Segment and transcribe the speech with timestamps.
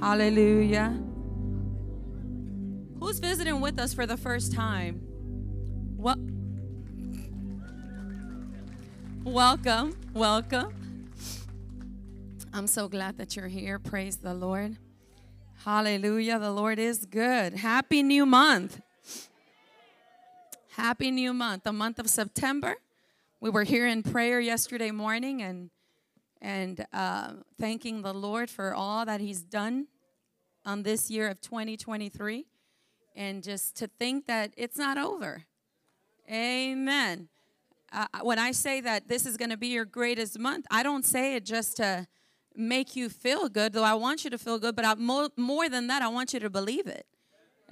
[0.00, 0.96] Hallelujah.
[3.00, 5.00] Who's visiting with us for the first time?
[5.96, 6.18] What?
[9.24, 11.10] Welcome, welcome.
[12.52, 13.78] I'm so glad that you're here.
[13.78, 14.76] Praise the Lord.
[15.64, 16.38] Hallelujah.
[16.38, 17.54] The Lord is good.
[17.54, 18.80] Happy new month.
[20.70, 22.76] Happy new month, the month of September.
[23.40, 25.70] We were here in prayer yesterday morning and
[26.40, 29.86] and uh, thanking the Lord for all that He's done
[30.64, 32.46] on this year of 2023,
[33.16, 35.44] and just to think that it's not over.
[36.30, 37.28] Amen.
[37.90, 41.04] Uh, when I say that this is going to be your greatest month, I don't
[41.04, 42.06] say it just to
[42.54, 45.68] make you feel good, though I want you to feel good, but I, more, more
[45.68, 47.06] than that, I want you to believe it.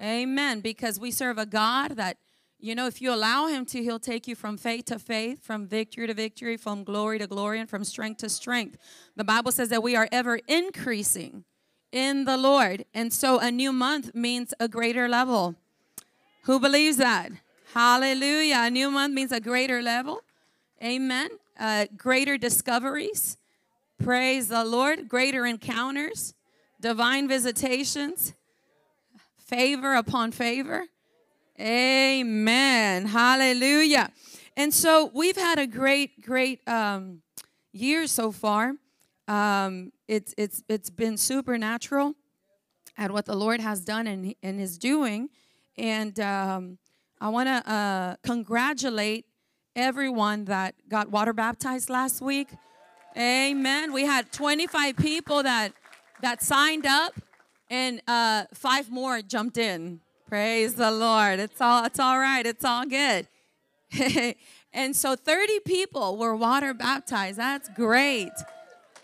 [0.00, 0.60] Amen.
[0.60, 2.18] Because we serve a God that,
[2.66, 5.66] you know, if you allow Him to, He'll take you from faith to faith, from
[5.66, 8.76] victory to victory, from glory to glory, and from strength to strength.
[9.14, 11.44] The Bible says that we are ever increasing
[11.92, 12.84] in the Lord.
[12.92, 15.54] And so a new month means a greater level.
[16.42, 17.30] Who believes that?
[17.72, 18.56] Hallelujah.
[18.60, 20.22] A new month means a greater level.
[20.82, 21.28] Amen.
[21.58, 23.36] Uh, greater discoveries.
[24.02, 25.08] Praise the Lord.
[25.08, 26.34] Greater encounters,
[26.80, 28.34] divine visitations,
[29.38, 30.84] favor upon favor.
[31.58, 33.06] Amen.
[33.06, 34.10] Hallelujah.
[34.58, 37.22] And so we've had a great, great um,
[37.72, 38.74] year so far.
[39.28, 42.14] Um, it's it's it's been supernatural
[42.98, 45.30] at what the Lord has done and, and is doing,
[45.76, 46.78] and um,
[47.20, 49.24] I want to uh, congratulate
[49.74, 52.48] everyone that got water baptized last week.
[53.16, 53.92] Amen.
[53.92, 55.72] We had 25 people that
[56.22, 57.14] that signed up,
[57.68, 60.00] and uh, five more jumped in.
[60.28, 61.38] Praise the Lord.
[61.38, 62.44] It's all it's all right.
[62.44, 63.28] It's all good.
[64.72, 67.38] and so 30 people were water baptized.
[67.38, 68.32] That's great.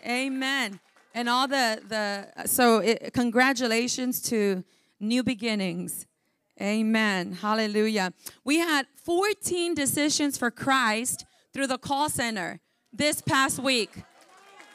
[0.05, 0.81] Amen.
[1.15, 4.65] And all the the so it, congratulations to
[4.99, 6.07] New Beginnings.
[6.61, 7.31] Amen.
[7.31, 8.11] Hallelujah.
[8.43, 12.59] We had 14 decisions for Christ through the call center
[12.91, 14.03] this past week.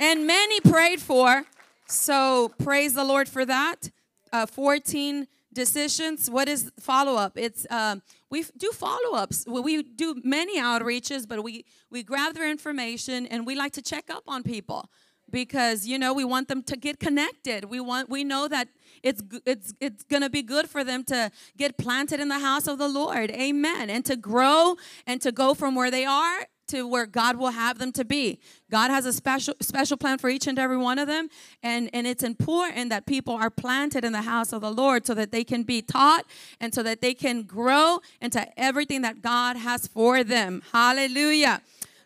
[0.00, 1.44] And many prayed for.
[1.88, 3.91] So praise the Lord for that.
[4.32, 5.26] Uh, 14
[5.58, 6.30] decisions.
[6.30, 7.32] What is follow up?
[7.36, 9.44] It's um, we do follow ups.
[9.46, 14.06] We do many outreaches, but we we grab their information and we like to check
[14.08, 14.88] up on people
[15.30, 17.64] because you know we want them to get connected.
[17.64, 18.68] We want we know that
[19.02, 22.66] it's it's it's going to be good for them to get planted in the house
[22.68, 23.30] of the Lord.
[23.30, 23.91] Amen.
[23.91, 24.76] And to grow
[25.06, 28.40] and to go from where they are to where God will have them to be.
[28.70, 31.28] God has a special special plan for each and every one of them
[31.62, 35.14] and and it's important that people are planted in the house of the Lord so
[35.14, 36.24] that they can be taught
[36.60, 40.62] and so that they can grow into everything that God has for them.
[40.72, 41.60] Hallelujah.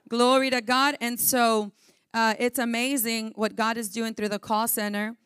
[0.08, 0.96] Glory to God.
[1.00, 1.72] And so
[2.14, 5.16] uh, it's amazing what God is doing through the call center.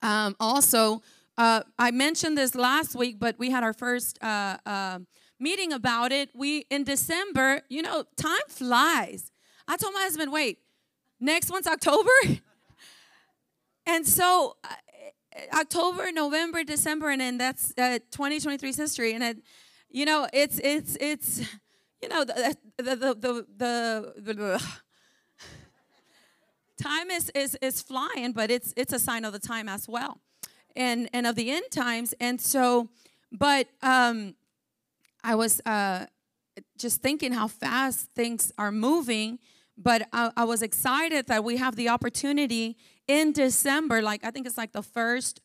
[0.00, 1.02] Um, also,
[1.38, 4.98] uh, I mentioned this last week, but we had our first uh, uh,
[5.42, 6.30] meeting about it.
[6.34, 9.30] We in December, you know, time flies.
[9.68, 10.58] I told my husband, "Wait,
[11.20, 12.10] next one's October,"
[13.86, 19.12] and so uh, October, November, December, and then that's 2023's uh, history.
[19.14, 19.38] And it,
[19.90, 21.40] you know, it's it's it's
[22.00, 24.62] you know the the the the, the, the
[26.82, 30.20] time is, is, is flying, but it's, it's a sign of the time as well
[30.74, 32.14] and, and of the end times.
[32.20, 32.88] And so,
[33.30, 34.34] but um,
[35.24, 36.06] I was uh,
[36.76, 39.38] just thinking how fast things are moving.
[39.78, 42.76] But I, I was excited that we have the opportunity
[43.08, 45.40] in December, like I think it's like the first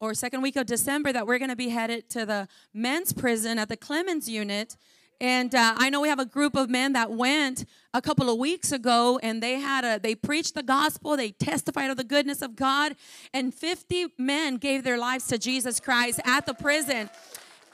[0.00, 3.58] or second week of December, that we're going to be headed to the men's prison
[3.58, 4.76] at the Clemens unit
[5.22, 7.64] and uh, I know we have a group of men that went
[7.94, 11.92] a couple of weeks ago, and they had a they preached the gospel, they testified
[11.92, 12.96] of the goodness of God,
[13.32, 17.08] and 50 men gave their lives to Jesus Christ at the prison.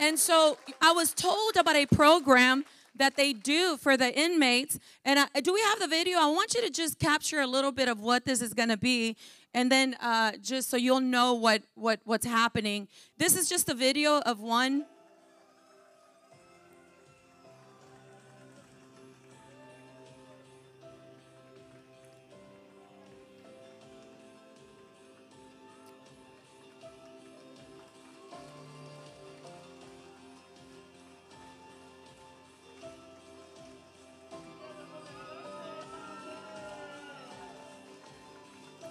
[0.00, 2.64] And so I was told about a program
[2.94, 4.78] that they do for the inmates.
[5.04, 6.18] And uh, do we have the video?
[6.18, 8.76] I want you to just capture a little bit of what this is going to
[8.76, 9.16] be,
[9.54, 12.88] and then uh, just so you'll know what what what's happening.
[13.16, 14.84] This is just a video of one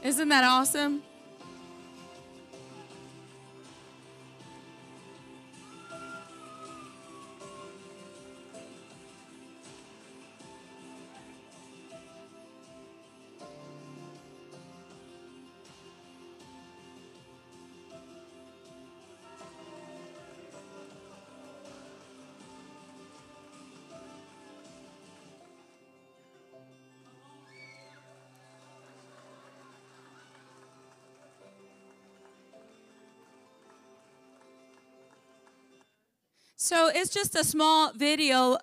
[0.08, 1.04] Isn't that awesome?
[36.68, 38.58] So it's just a small video.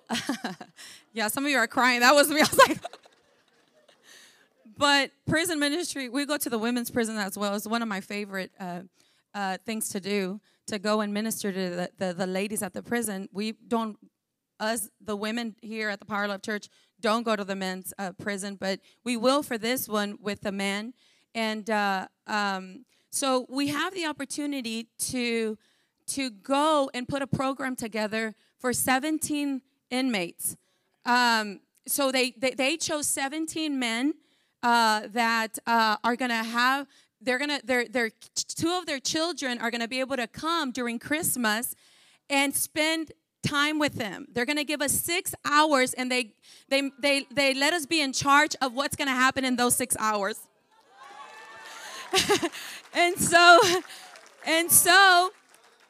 [1.13, 2.01] yeah, some of you are crying.
[2.01, 2.35] That was me.
[2.39, 2.77] I was like,
[4.77, 7.55] but prison ministry, we go to the women's prison as well.
[7.55, 8.81] It's one of my favorite uh,
[9.33, 12.83] uh, things to do to go and minister to the, the, the ladies at the
[12.83, 13.27] prison.
[13.31, 13.97] We don't,
[14.59, 16.69] us, the women here at the Power Love Church,
[17.01, 20.51] don't go to the men's uh, prison, but we will for this one with the
[20.51, 20.93] men.
[21.33, 25.57] And uh, um, so we have the opportunity to
[26.07, 30.55] to go and put a program together for 17 inmates.
[31.05, 34.13] Um, so they, they, they chose 17 men
[34.63, 36.87] uh, that uh, are going to have
[37.25, 40.99] they're gonna their their two of their children are gonna be able to come during
[40.99, 41.75] Christmas
[42.29, 43.11] and spend
[43.45, 44.27] time with them.
[44.31, 46.33] They're gonna give us six hours, and they
[46.69, 49.95] they they they let us be in charge of what's gonna happen in those six
[49.99, 50.39] hours.
[52.93, 53.59] and so
[54.45, 55.31] and so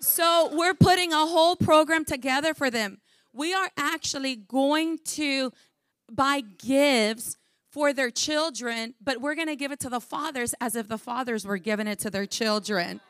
[0.06, 3.00] so we're putting a whole program together for them.
[3.34, 5.52] We are actually going to
[6.12, 7.38] buy gifts
[7.72, 11.00] for their children, but we're going to give it to the fathers as if the
[11.00, 13.02] fathers were giving it to their children.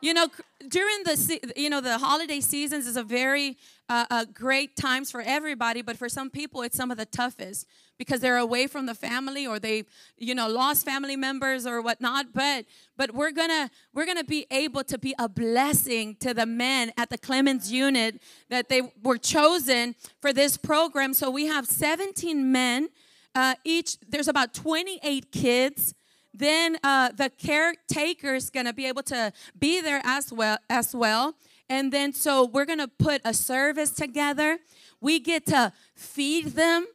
[0.00, 0.26] You know,
[0.68, 3.56] during the you know the holiday seasons is a very
[3.88, 7.68] uh, uh, great times for everybody, but for some people it's some of the toughest
[8.02, 9.84] because they're away from the family or they
[10.18, 12.26] you know lost family members or whatnot.
[12.32, 12.66] But
[12.96, 17.10] but we're gonna we're gonna be able to be a blessing to the men at
[17.10, 21.14] the Clemens unit that they were chosen for this program.
[21.14, 22.88] So we have 17 men
[23.34, 25.94] uh, each, there's about 28 kids.
[26.34, 30.58] Then uh, the caretaker is going to be able to be there as well.
[30.68, 31.34] As well.
[31.68, 34.58] And then so we're going to put a service together.
[35.00, 36.86] We get to feed them.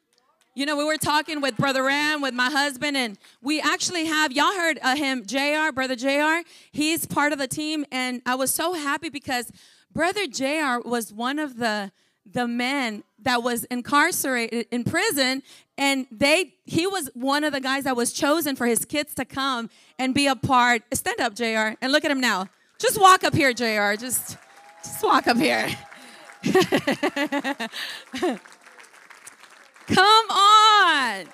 [0.57, 4.31] You know, we were talking with Brother Ram, with my husband, and we actually have,
[4.31, 6.39] y'all heard uh, him, JR, Brother JR.
[6.71, 9.51] He's part of the team, and I was so happy because
[9.93, 11.91] Brother JR was one of the
[12.25, 15.43] the men that was incarcerated in prison
[15.77, 19.23] and they he was one of the guys that was chosen for his kids to
[19.23, 20.81] come and be a part.
[20.93, 22.49] Stand up jr and look at him now.
[22.79, 24.35] Just walk up here jr just
[24.83, 25.69] just walk up here
[29.87, 31.25] come on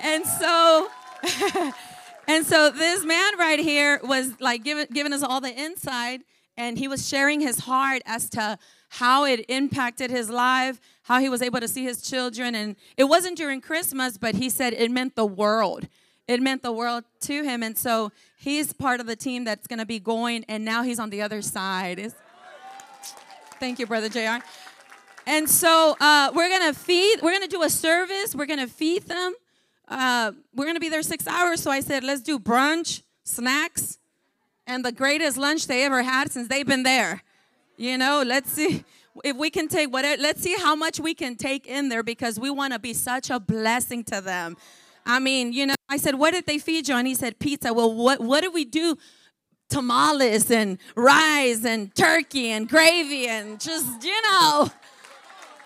[0.00, 0.88] and so
[2.28, 6.22] and so this man right here was like giving, giving us all the inside
[6.56, 8.58] and he was sharing his heart as to
[8.88, 12.54] how it impacted his life, how he was able to see his children.
[12.54, 15.88] And it wasn't during Christmas, but he said it meant the world.
[16.26, 17.62] It meant the world to him.
[17.62, 20.98] And so he's part of the team that's going to be going, and now he's
[20.98, 21.98] on the other side.
[21.98, 22.14] It's,
[23.60, 24.42] thank you, Brother JR.
[25.26, 29.34] And so uh, we're to feed, we're to do a service, we're to feed them.
[29.88, 31.60] Uh, we're to be there six hours.
[31.60, 33.98] So I said, let's do brunch, snacks,
[34.66, 37.22] and the greatest lunch they ever had since they've been there.
[37.76, 38.84] You know, let's see
[39.24, 42.38] if we can take whatever, let's see how much we can take in there because
[42.38, 44.56] we want to be such a blessing to them.
[45.04, 46.96] I mean, you know, I said, what did they feed you?
[46.96, 47.72] And he said, pizza.
[47.72, 48.96] Well, what, what did we do?
[49.68, 54.70] Tamales and rice and turkey and gravy and just, you know,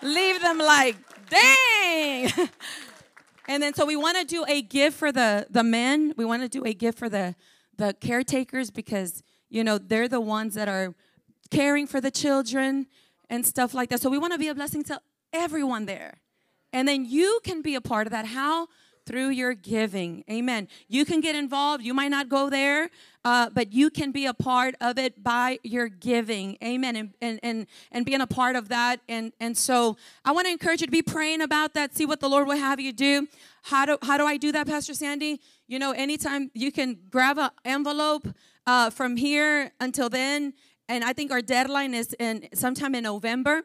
[0.01, 0.95] leave them like,
[1.29, 2.31] dang.
[3.47, 6.13] and then so we want to do a gift for the, the men.
[6.17, 7.35] We want to do a gift for the,
[7.77, 10.93] the caretakers because, you know, they're the ones that are
[11.49, 12.87] caring for the children
[13.29, 14.01] and stuff like that.
[14.01, 15.01] So we want to be a blessing to
[15.33, 16.21] everyone there.
[16.73, 18.25] And then you can be a part of that.
[18.25, 18.67] How?
[19.05, 20.23] Through your giving.
[20.29, 20.67] Amen.
[20.87, 21.83] You can get involved.
[21.83, 22.89] You might not go there,
[23.25, 26.57] uh, but you can be a part of it by your giving.
[26.63, 26.95] Amen.
[26.95, 29.01] And, and, and, and being a part of that.
[29.09, 31.95] And, and so I want to encourage you to be praying about that.
[31.95, 33.27] See what the Lord will have you do.
[33.63, 35.41] How do, how do I do that, Pastor Sandy?
[35.67, 38.27] You know, anytime you can grab an envelope
[38.67, 40.53] uh, from here until then
[40.91, 43.63] and I think our deadline is in sometime in November.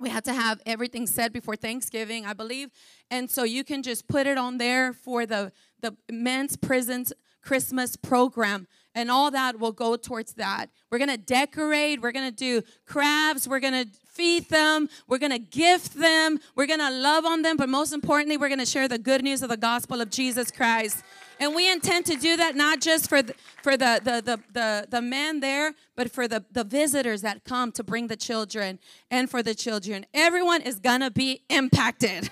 [0.00, 2.70] We had to have everything said before Thanksgiving, I believe.
[3.10, 7.96] And so you can just put it on there for the, the men's prisons Christmas
[7.96, 8.66] program.
[8.94, 10.70] And all that will go towards that.
[10.90, 12.02] We're to decorate.
[12.02, 13.46] We're to do crafts.
[13.46, 14.88] We're to feed them.
[15.06, 16.40] We're to gift them.
[16.56, 17.56] We're to love on them.
[17.56, 21.04] But most importantly, we're to share the good news of the gospel of Jesus Christ.
[21.40, 24.86] And we intend to do that not just for the, for the, the, the, the,
[24.90, 28.78] the men there, but for the, the visitors that come to bring the children
[29.10, 30.04] and for the children.
[30.12, 32.30] Everyone is going to be impacted.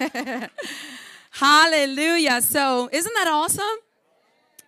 [1.30, 2.40] Hallelujah.
[2.40, 3.64] So, isn't that awesome?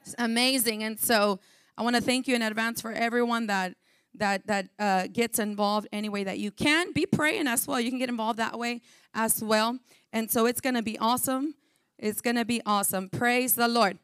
[0.02, 0.84] It's amazing.
[0.84, 1.40] And so,
[1.78, 3.74] I want to thank you in advance for everyone that
[4.16, 6.92] that that uh, gets involved any way that you can.
[6.92, 7.80] Be praying as well.
[7.80, 8.82] You can get involved that way
[9.14, 9.78] as well.
[10.12, 11.54] And so it's going to be awesome.
[12.00, 13.10] It's going to be awesome.
[13.10, 13.98] Praise the Lord.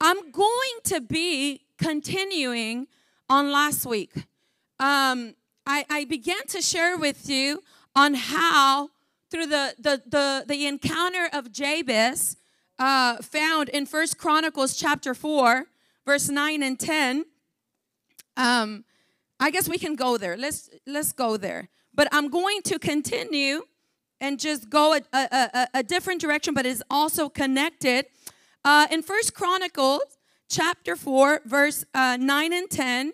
[0.00, 2.88] I'm going to be continuing
[3.28, 4.12] on last week.
[4.80, 5.34] um,
[5.66, 7.62] I, I began to share with you
[7.94, 8.90] on how
[9.30, 12.36] through the the the, the encounter of Jabez
[12.78, 15.66] uh, found in First Chronicles chapter four,
[16.04, 17.24] verse nine and ten.
[18.36, 18.84] Um,
[19.40, 20.36] I guess we can go there.
[20.36, 21.68] Let's let's go there.
[21.94, 23.62] But I'm going to continue
[24.20, 28.06] and just go a, a, a, a different direction, but it's also connected.
[28.64, 30.18] Uh, in First Chronicles
[30.48, 33.12] chapter four, verse uh, nine and ten,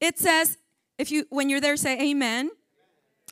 [0.00, 0.58] it says,
[0.98, 2.50] if you when you're there, say Amen.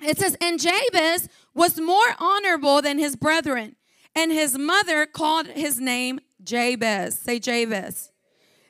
[0.03, 3.77] It says, and Jabez was more honorable than his brethren,
[4.15, 7.19] and his mother called his name Jabez.
[7.19, 8.11] Say Jabez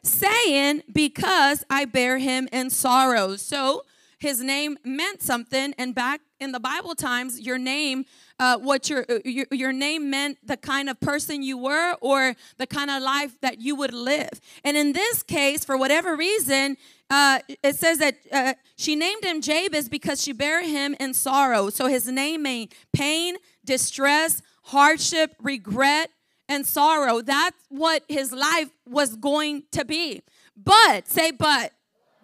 [0.02, 3.42] saying, Because I bear him in sorrows.
[3.42, 3.84] So
[4.18, 8.04] his name meant something, and back in the Bible times, your name,
[8.40, 12.34] uh, what your, uh, your your name meant the kind of person you were or
[12.56, 14.40] the kind of life that you would live.
[14.64, 16.78] And in this case, for whatever reason,
[17.10, 21.68] uh, it says that uh, she named him Jabez because she bare him in sorrow.
[21.68, 26.10] So his name meant pain, distress, hardship, regret,
[26.48, 27.20] and sorrow.
[27.20, 30.22] That's what his life was going to be.
[30.56, 31.72] But, say, but.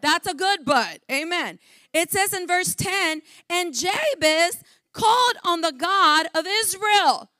[0.03, 1.01] That's a good but.
[1.11, 1.59] Amen.
[1.93, 4.63] It says in verse 10 and Jabez
[4.97, 7.31] called on the God of Israel.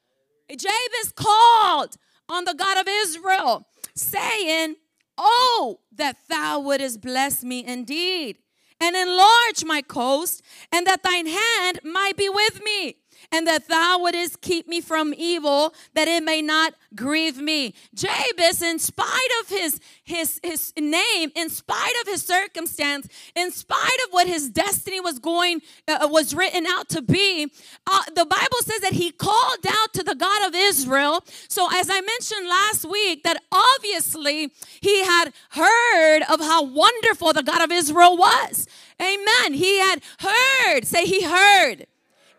[0.51, 1.97] Jabez called
[2.29, 4.77] on the God of Israel, saying,
[5.19, 8.37] Oh, that thou wouldest bless me indeed,
[8.81, 12.97] and enlarge my coast, and that thine hand might be with me
[13.33, 17.75] and that thou wouldest keep me from evil, that it may not grieve me.
[17.95, 23.99] Jabez, in spite of his, his, his name, in spite of his circumstance, in spite
[24.07, 27.51] of what his destiny was going, uh, was written out to be,
[27.87, 31.23] uh, the Bible says that he called out to the God of Israel.
[31.49, 37.43] So, as I mentioned last week, that obviously he had heard of how wonderful the
[37.43, 38.67] God of Israel was.
[39.01, 39.55] Amen.
[39.55, 40.87] He had heard.
[40.87, 41.87] Say, he heard.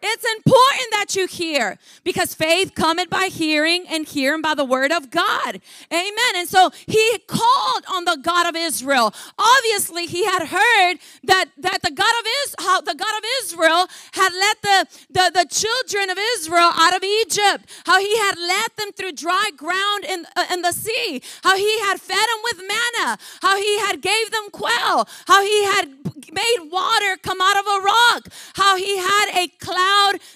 [0.02, 4.92] It's important that you hear because faith cometh by hearing and hearing by the word
[4.92, 5.60] of God.
[5.92, 6.34] Amen.
[6.36, 9.14] And so he called on the God of Israel.
[9.38, 13.88] Obviously, he had heard that, that the God of Is, how the God of Israel
[14.14, 18.70] had led the, the, the children of Israel out of Egypt, how he had led
[18.78, 22.58] them through dry ground in, uh, in the sea, how he had fed them with
[22.60, 25.90] manna, how he had gave them quail, how he had
[26.32, 29.87] made water come out of a rock, how he had a cloud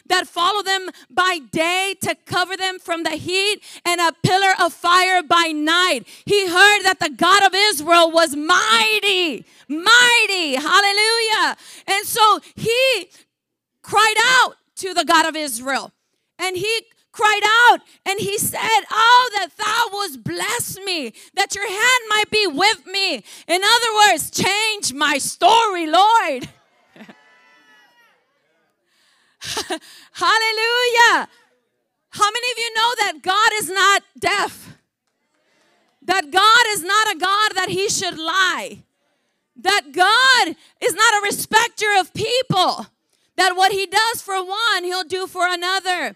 [0.07, 4.73] that follow them by day to cover them from the heat and a pillar of
[4.73, 6.07] fire by night.
[6.25, 10.55] He heard that the God of Israel was mighty, mighty.
[10.55, 11.57] Hallelujah.
[11.87, 13.09] And so he
[13.81, 15.91] cried out to the God of Israel.
[16.39, 16.81] And he
[17.11, 22.29] cried out and he said, Oh, that thou wouldst bless me, that your hand might
[22.31, 23.23] be with me.
[23.47, 26.47] In other words, change my story, Lord.
[30.13, 31.27] Hallelujah.
[32.09, 34.77] How many of you know that God is not deaf?
[36.03, 38.83] That God is not a God that he should lie.
[39.55, 42.87] That God is not a respecter of people.
[43.37, 46.15] That what he does for one, he'll do for another.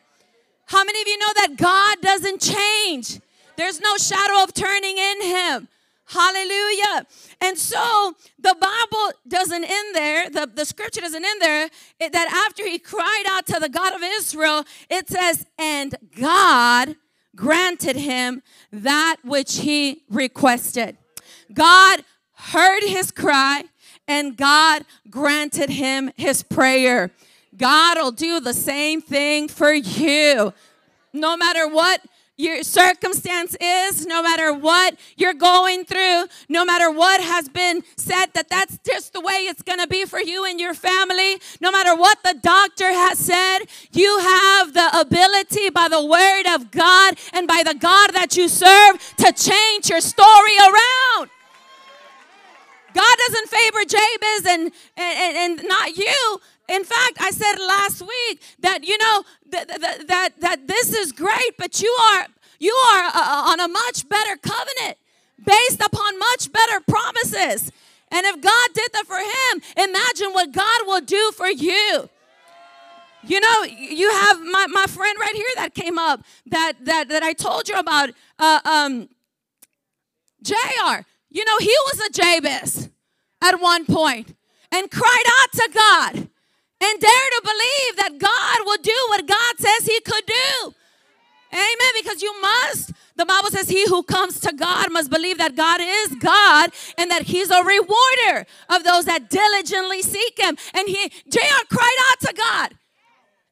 [0.67, 3.21] How many of you know that God doesn't change?
[3.55, 5.67] There's no shadow of turning in him.
[6.07, 7.07] Hallelujah.
[7.41, 11.69] And so the Bible doesn't end there, the, the scripture doesn't end there,
[11.99, 16.95] it, that after he cried out to the God of Israel, it says, and God
[17.35, 20.97] granted him that which he requested.
[21.53, 23.63] God heard his cry
[24.07, 27.11] and God granted him his prayer.
[27.57, 30.53] God will do the same thing for you.
[31.13, 32.01] No matter what
[32.37, 38.27] your circumstance is, no matter what you're going through, no matter what has been said,
[38.33, 41.71] that that's just the way it's going to be for you and your family, no
[41.71, 43.59] matter what the doctor has said,
[43.91, 48.49] you have the ability by the word of God and by the God that you
[48.49, 51.29] serve to change your story around.
[52.93, 56.39] God doesn't favor Jabez and, and, and not you.
[56.67, 61.11] In fact, I said last week that you know that that that, that this is
[61.11, 62.27] great, but you are
[62.59, 64.97] you are uh, uh, on a much better covenant
[65.45, 67.71] based upon much better promises.
[68.11, 72.09] And if God did that for him, imagine what God will do for you.
[73.27, 77.23] You know, you have my, my friend right here that came up that that that
[77.23, 79.09] I told you about, uh, um,
[80.41, 81.01] Jr.
[81.29, 82.89] You know, he was a Jabez
[83.41, 84.35] at one point
[84.71, 86.29] and cried out to God
[86.85, 90.73] and dare to believe that God will do what God says he could do.
[91.51, 91.91] Amen.
[91.95, 92.91] Because you must.
[93.15, 97.09] The Bible says, He who comes to God must believe that God is God and
[97.11, 100.57] that He's a rewarder of those that diligently seek Him.
[100.73, 102.75] And he, JR cried out to God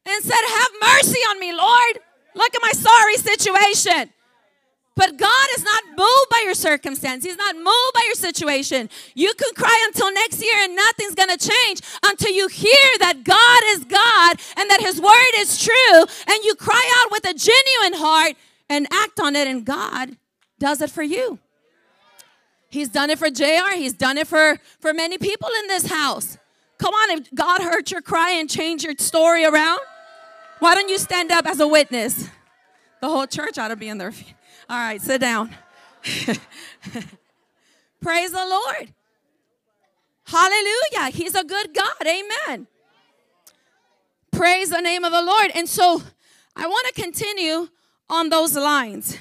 [0.04, 1.98] and said, Have mercy on me, Lord.
[2.34, 4.12] Look at my sorry situation.
[4.96, 7.24] But God is not moved by your circumstance.
[7.24, 8.88] He's not moved by your situation.
[9.14, 13.24] You can cry until next year and nothing's going to change until you hear that
[13.24, 16.00] God is God and that His word is true.
[16.28, 18.34] And you cry out with a genuine heart
[18.68, 20.16] and act on it, and God
[20.58, 21.38] does it for you.
[22.68, 26.38] He's done it for JR, He's done it for, for many people in this house.
[26.78, 29.80] Come on, if God heard your cry and changed your story around,
[30.60, 32.28] why don't you stand up as a witness?
[33.00, 34.34] The whole church ought to be in their feet.
[34.74, 35.50] All right, sit down.
[38.02, 38.92] Praise the Lord.
[40.24, 41.10] Hallelujah.
[41.12, 42.04] He's a good God.
[42.04, 42.66] Amen.
[44.32, 45.52] Praise the name of the Lord.
[45.54, 46.02] And so
[46.56, 47.68] I want to continue
[48.10, 49.16] on those lines.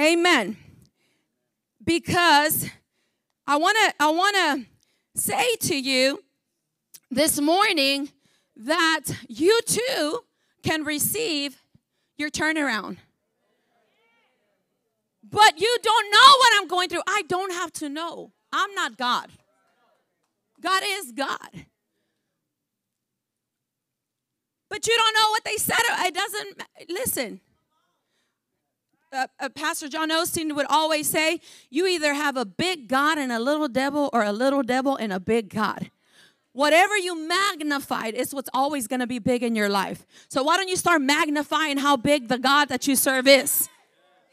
[0.00, 0.56] Amen.
[1.84, 2.68] Because
[3.46, 4.66] I want to I want to
[5.14, 6.24] say to you
[7.08, 8.08] this morning
[8.56, 10.24] that you too
[10.64, 11.62] can receive
[12.16, 12.96] your turnaround.
[15.34, 17.02] But you don't know what I'm going through.
[17.08, 18.30] I don't have to know.
[18.52, 19.30] I'm not God.
[20.60, 21.66] God is God.
[24.70, 25.76] But you don't know what they said.
[25.80, 27.40] It doesn't, listen.
[29.12, 33.32] Uh, uh, Pastor John Osteen would always say, You either have a big God and
[33.32, 35.90] a little devil, or a little devil and a big God.
[36.52, 40.06] Whatever you magnified is what's always going to be big in your life.
[40.28, 43.68] So why don't you start magnifying how big the God that you serve is?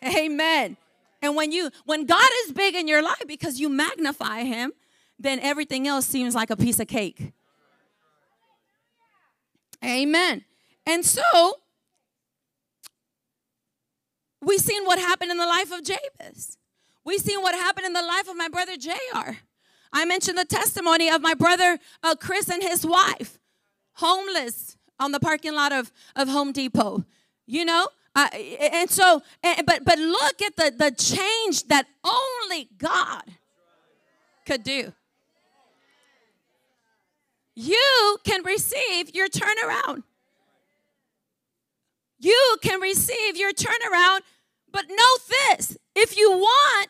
[0.03, 0.77] Amen.
[1.21, 4.73] And when you when God is big in your life because you magnify him,
[5.19, 7.33] then everything else seems like a piece of cake.
[9.83, 10.43] Amen.
[10.85, 11.55] And so
[14.41, 16.57] we seen what happened in the life of Jabez.
[17.03, 19.37] We seen what happened in the life of my brother JR.
[19.93, 23.39] I mentioned the testimony of my brother uh, Chris and his wife,
[23.93, 27.05] homeless on the parking lot of, of Home Depot.
[27.45, 28.27] You know, uh,
[28.71, 33.23] and so, and, but but look at the the change that only God
[34.45, 34.91] could do.
[37.55, 40.03] You can receive your turnaround.
[42.19, 44.21] You can receive your turnaround,
[44.71, 45.19] but note
[45.49, 46.89] this: if you want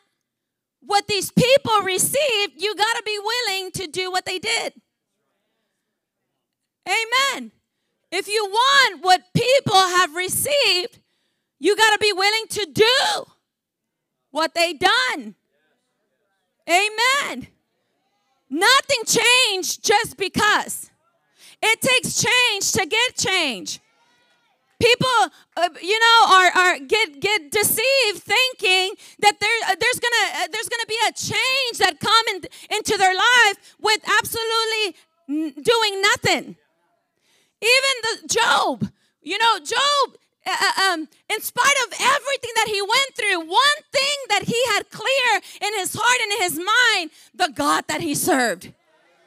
[0.84, 4.74] what these people received, you got to be willing to do what they did.
[6.88, 7.52] Amen.
[8.12, 11.00] If you want what people have received,
[11.62, 13.26] you got to be willing to do
[14.32, 15.36] what they done.
[16.68, 17.48] Amen.
[18.50, 20.90] Nothing changed just because.
[21.62, 23.80] It takes change to get change.
[24.82, 30.44] People, uh, you know, are, are get get deceived thinking that there uh, there's gonna
[30.44, 32.42] uh, there's gonna be a change that come in,
[32.76, 34.96] into their life with absolutely
[35.30, 36.56] n- doing nothing.
[37.62, 42.82] Even the Job, you know, Job uh, uh, um, in spite of everything that he
[42.82, 47.12] went through, one thing that he had clear in his heart and in his mind
[47.36, 48.72] the God that he served.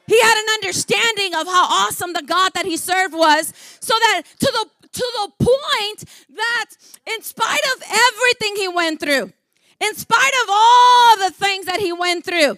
[0.07, 4.23] He had an understanding of how awesome the God that he served was, so that
[4.39, 6.65] to the to the point that
[7.07, 9.33] in spite of everything he went through,
[9.79, 12.57] in spite of all the things that he went through,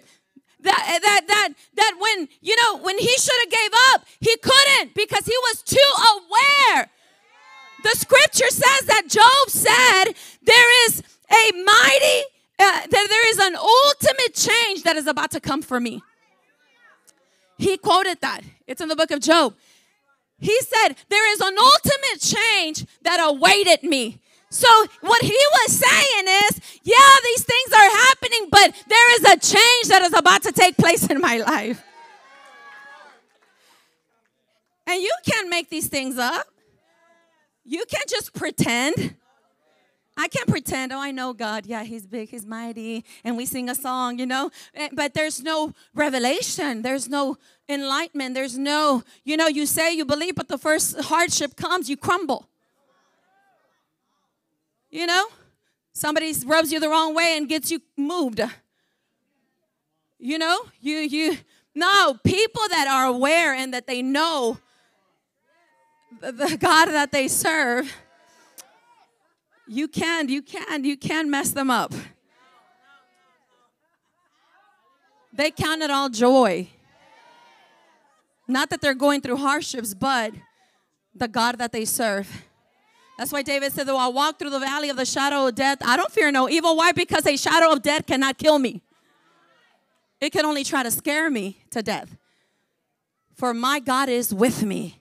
[0.61, 4.93] that that that that when you know when he should have gave up, he couldn't
[4.93, 6.89] because he was too aware
[7.87, 12.23] the scripture says that Job said there is a mighty,
[12.59, 16.01] uh, that there is an ultimate change that is about to come for me.
[17.57, 18.41] He quoted that.
[18.67, 19.55] It's in the book of Job.
[20.39, 24.19] He said, There is an ultimate change that awaited me.
[24.49, 24.67] So,
[25.01, 29.87] what he was saying is, yeah, these things are happening, but there is a change
[29.89, 31.83] that is about to take place in my life.
[34.85, 36.47] And you can't make these things up.
[37.69, 39.15] You can't just pretend.
[40.15, 41.65] I can't pretend, oh, I know God.
[41.65, 43.03] Yeah, He's big, He's mighty.
[43.25, 44.49] And we sing a song, you know.
[44.73, 50.05] Eh, but there's no revelation, there's no enlightenment, there's no, you know, you say you
[50.05, 52.47] believe, but the first hardship comes, you crumble.
[54.89, 55.27] You know,
[55.91, 58.41] somebody rubs you the wrong way and gets you moved.
[60.17, 61.37] You know, you, you,
[61.75, 64.57] no, people that are aware and that they know
[66.19, 67.93] the God that they serve,
[69.67, 71.93] you can, you can, you can mess them up.
[75.33, 76.69] They count it all joy.
[78.47, 80.33] Not that they're going through hardships, but
[81.13, 82.45] the God that they serve.
[83.17, 85.79] That's why David said, Though I walk through the valley of the shadow of death,
[85.81, 86.77] I don't fear no evil.
[86.77, 86.91] Why?
[86.91, 88.81] Because a shadow of death cannot kill me,
[90.21, 92.15] it can only try to scare me to death.
[93.35, 94.99] For my God is with me.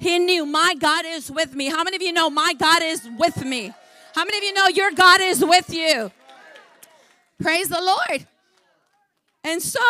[0.00, 1.66] He knew my God is with me.
[1.66, 3.70] How many of you know my God is with me?
[4.14, 6.10] How many of you know your God is with you?
[7.38, 8.26] Praise the Lord.
[9.44, 9.80] And so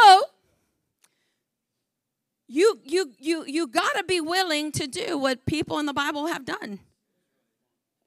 [2.48, 6.26] you you you you got to be willing to do what people in the Bible
[6.26, 6.80] have done.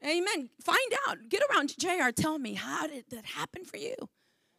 [0.05, 0.49] Amen.
[0.61, 1.29] Find out.
[1.29, 2.11] Get around JR.
[2.13, 3.95] Tell me, how did that happen for you?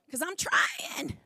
[0.06, 1.18] Because I'm trying.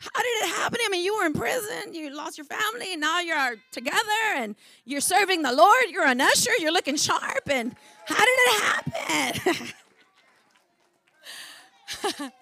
[0.00, 0.78] How did it happen?
[0.84, 3.98] I mean, you were in prison, you lost your family, and now you're together
[4.36, 5.86] and you're serving the Lord.
[5.90, 7.50] You're an usher, you're looking sharp.
[7.50, 7.74] And
[8.06, 9.68] how did it happen?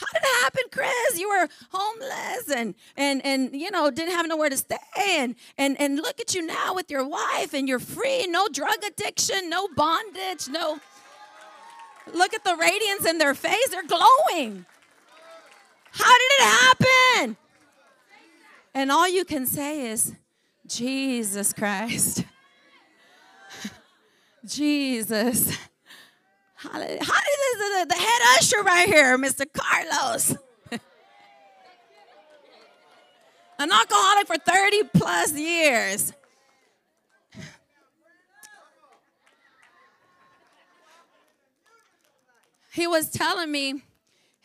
[0.00, 1.18] How did it happen, Chris?
[1.18, 4.76] You were homeless and and and you know didn't have nowhere to stay
[5.06, 8.78] and and and look at you now with your wife and you're free, no drug
[8.86, 10.78] addiction, no bondage, no.
[12.14, 14.64] Look at the radiance in their face; they're glowing.
[15.92, 17.36] How did it happen?
[18.74, 20.14] And all you can say is,
[20.66, 22.24] Jesus Christ.
[24.44, 25.56] Jesus.
[26.54, 29.44] How did, the, the head usher right here, Mr.
[29.52, 30.36] Carlos?
[33.58, 36.12] An alcoholic for 30 plus years.
[42.72, 43.82] He was telling me,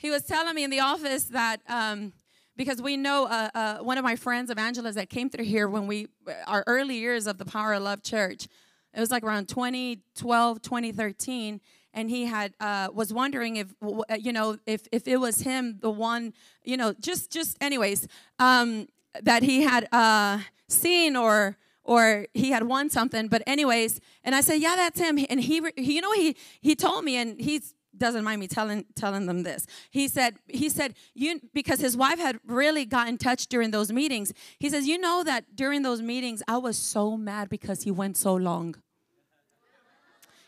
[0.06, 2.14] he was telling me in the office that um,
[2.56, 5.88] because we know uh, uh, one of my friends, Evangelists, that came through here when
[5.88, 6.08] we,
[6.46, 8.48] our early years of the Power of Love Church,
[8.94, 11.60] it was like around 2012, 2013
[11.96, 13.74] and he had uh, was wondering if
[14.20, 18.06] you know if if it was him the one you know just just anyways
[18.38, 18.88] um,
[19.24, 23.28] that he had uh, seen or or he had won something.
[23.30, 25.18] But anyways and i said yeah that's him.
[25.30, 27.62] And he, you know he he told me and he
[27.98, 32.20] doesn't mind me telling telling them this he said he said you because his wife
[32.20, 36.02] had really got in touch during those meetings he says you know that during those
[36.02, 38.76] meetings i was so mad because he went so long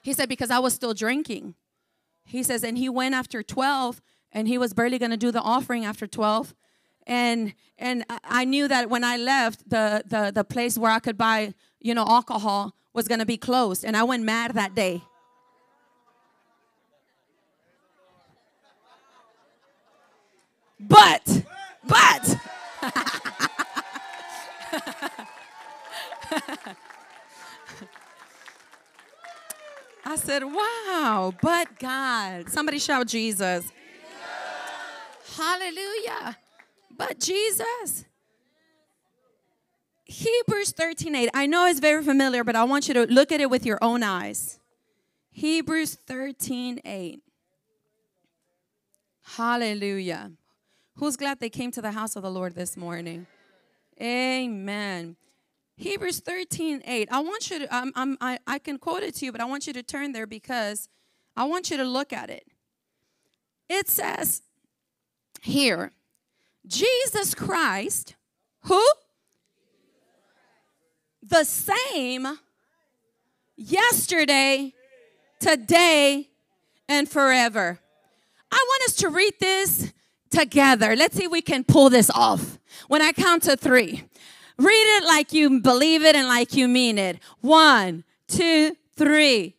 [0.07, 1.55] he said, Because I was still drinking.
[2.23, 5.41] He says, And he went after 12 and he was barely going to do the
[5.41, 6.55] offering after 12
[7.05, 11.17] and and I knew that when I left the the the place where I could
[11.17, 15.03] buy you know alcohol was going to be closed and I went mad that day.
[20.79, 21.43] But
[21.87, 22.37] but
[30.09, 32.49] I said, wow, but God.
[32.49, 33.65] Somebody shout Jesus.
[33.65, 33.71] Jesus.
[35.37, 36.37] Hallelujah.
[36.95, 38.05] But Jesus.
[40.05, 41.29] Hebrews 13 8.
[41.33, 43.79] I know it's very familiar, but I want you to look at it with your
[43.81, 44.59] own eyes.
[45.31, 47.21] Hebrews 13 8.
[49.35, 50.31] Hallelujah.
[50.97, 53.27] Who's glad they came to the house of the Lord this morning?
[54.01, 55.15] Amen.
[55.75, 57.09] Hebrews 13, 8.
[57.11, 59.45] I want you to, I'm, I'm, I, I can quote it to you, but I
[59.45, 60.89] want you to turn there because
[61.35, 62.47] I want you to look at it.
[63.69, 64.41] It says
[65.41, 65.91] here,
[66.65, 68.15] Jesus Christ,
[68.61, 68.83] who?
[71.21, 72.39] The same
[73.55, 74.73] yesterday,
[75.39, 76.29] today,
[76.89, 77.79] and forever.
[78.51, 79.93] I want us to read this
[80.29, 80.95] together.
[80.95, 82.59] Let's see if we can pull this off.
[82.87, 84.03] When I count to three,
[84.57, 87.19] Read it like you believe it and like you mean it.
[87.41, 89.55] One, two, three.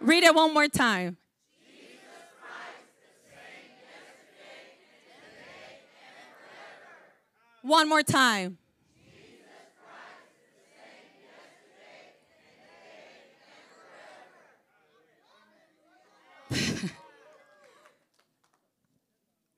[0.00, 1.16] Read it one more time.
[7.62, 8.58] One more time.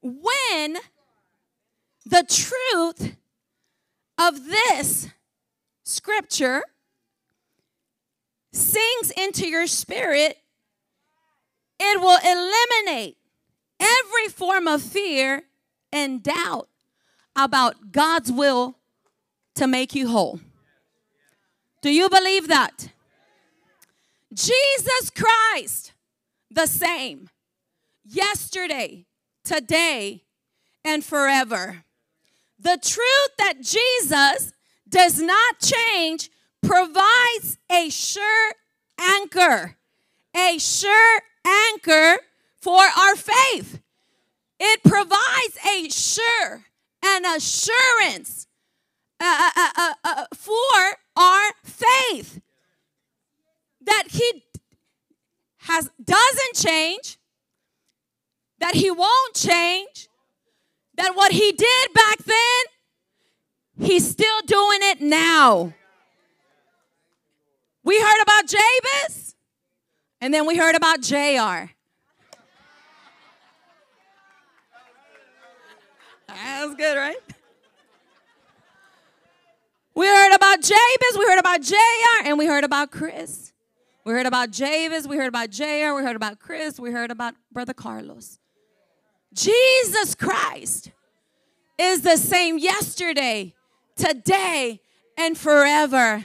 [0.07, 0.77] When
[2.05, 3.16] the truth
[4.19, 5.09] of this
[5.85, 6.62] scripture
[8.53, 10.38] sinks into your spirit,
[11.79, 13.19] it will eliminate
[13.79, 15.42] every form of fear
[15.92, 16.69] and doubt
[17.35, 18.77] about God's will
[19.55, 20.40] to make you whole.
[21.83, 22.88] Do you believe that?
[24.33, 25.92] Jesus Christ,
[26.51, 27.29] the same
[28.05, 29.07] yesterday,
[29.46, 30.24] today,
[30.85, 31.85] and forever.
[32.59, 34.52] The truth that Jesus
[34.88, 36.30] does not change
[36.62, 38.52] provides a sure
[39.00, 39.76] anchor,
[40.35, 42.18] a sure anchor
[42.56, 43.80] for our faith.
[44.59, 46.66] It provides a sure
[47.06, 48.46] an assurance,
[49.20, 52.40] uh, uh, uh, uh, for our faith.
[53.82, 54.44] That He
[55.59, 57.18] has doesn't change,
[58.59, 60.09] that He won't change,
[60.97, 65.75] that what He did back then, He's still doing it now.
[67.85, 69.37] We heard about Jabez,
[70.21, 71.71] and then we heard about JR.
[76.27, 77.16] That's good, right?
[79.95, 83.53] We heard about Jabez, we heard about JR, and we heard about Chris.
[84.05, 87.35] We heard about Jabez, we heard about JR, we heard about Chris, we heard about
[87.51, 88.38] Brother Carlos.
[89.37, 90.90] Jesus Christ
[91.79, 93.55] is the same yesterday,
[93.94, 94.81] today,
[95.18, 96.25] and forever.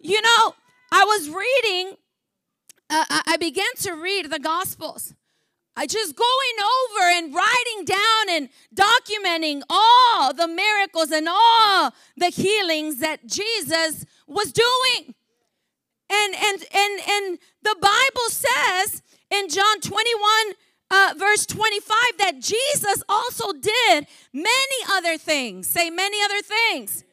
[0.00, 0.54] You know,
[0.90, 1.96] I was reading,
[2.88, 5.14] uh, I began to read the Gospels.
[5.76, 6.26] I just going
[6.58, 14.04] over and writing down and documenting all the miracles and all the healings that Jesus
[14.26, 15.14] was doing.
[16.10, 20.20] And and and and the Bible says in John 21
[20.90, 25.66] uh, verse 25 that Jesus also did many other things.
[25.66, 27.04] Say many other things.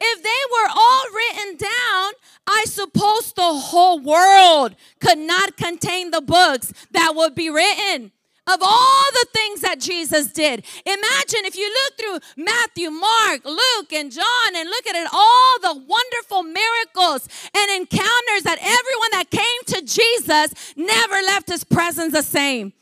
[0.00, 2.12] If they were all written down,
[2.46, 8.12] I suppose the whole world could not contain the books that would be written
[8.46, 10.64] of all the things that Jesus did.
[10.84, 15.60] Imagine if you look through Matthew, Mark, Luke, and John and look at it, all
[15.62, 22.12] the wonderful miracles and encounters that everyone that came to Jesus never left his presence
[22.12, 22.74] the same.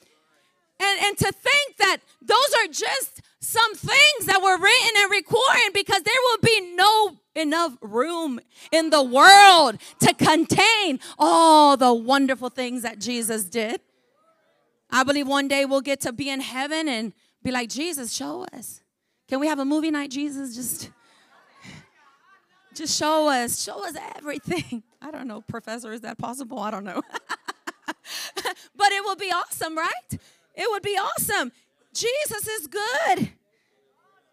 [0.83, 5.73] And, and to think that those are just some things that were written and recorded
[5.75, 8.41] because there will be no enough room
[8.71, 13.81] in the world to contain all the wonderful things that Jesus did.
[14.91, 18.47] I believe one day we'll get to be in heaven and be like, Jesus, show
[18.53, 18.83] us.
[19.29, 20.55] Can we have a movie night, Jesus?
[20.55, 20.91] Just,
[22.75, 24.83] just show us, show us everything.
[25.01, 26.59] I don't know, professor, is that possible?
[26.59, 27.03] I don't know.
[28.77, 30.19] but it will be awesome, right?
[30.55, 31.53] It would be awesome.
[31.95, 33.31] Jesus is good.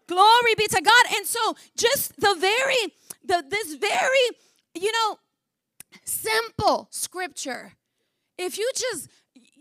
[0.06, 1.04] Glory be to God.
[1.14, 4.36] And so just the very, the this very,
[4.74, 5.18] you know,
[6.04, 7.72] simple scripture.
[8.36, 9.08] If you just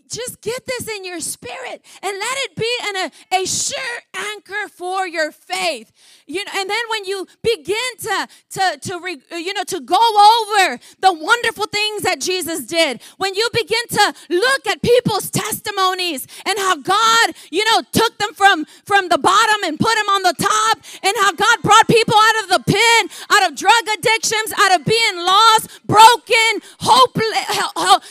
[0.09, 4.67] just get this in your spirit and let it be an, a, a sure anchor
[4.71, 5.91] for your faith.
[6.25, 9.95] You know and then when you begin to to to re, you know to go
[9.95, 16.27] over the wonderful things that jesus did when you begin to look at people's testimonies
[16.45, 20.23] and how god you know took them from from the bottom and put them on
[20.23, 24.53] the top and how god brought people out of the pit out of drug addictions
[24.59, 27.45] out of being lost broken hopeless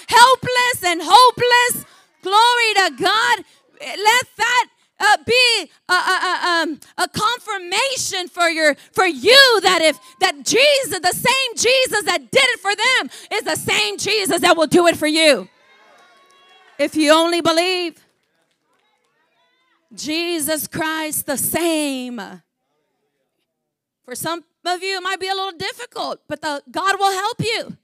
[0.08, 1.84] helpless and hopeless
[2.22, 3.44] Glory to God.
[3.80, 4.66] Let that
[5.00, 8.26] uh, be a, a, um, a, confirmation
[8.98, 13.42] for you that if that Jesus, the same Jesus that did it for them, is
[13.44, 15.48] the same Jesus that will do it for you.
[16.80, 18.04] If you only believe
[19.94, 22.20] Jesus Christ, the same.
[24.04, 27.40] For some of you, it might be a little difficult, but the, God will help
[27.40, 27.76] you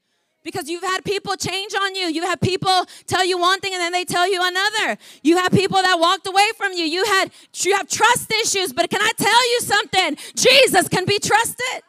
[0.44, 2.06] because you've had people change on you.
[2.06, 4.98] You have people tell you one thing and then they tell you another.
[5.22, 6.84] You have people that walked away from you.
[6.84, 10.16] You had you have trust issues, but can I tell you something?
[10.36, 11.82] Jesus can be trusted.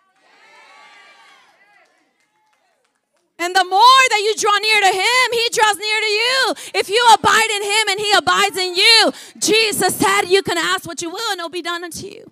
[3.38, 6.54] And the more that you draw near to him, he draws near to you.
[6.74, 10.88] If you abide in him and he abides in you, Jesus said, You can ask
[10.88, 12.32] what you will and it'll be done unto you.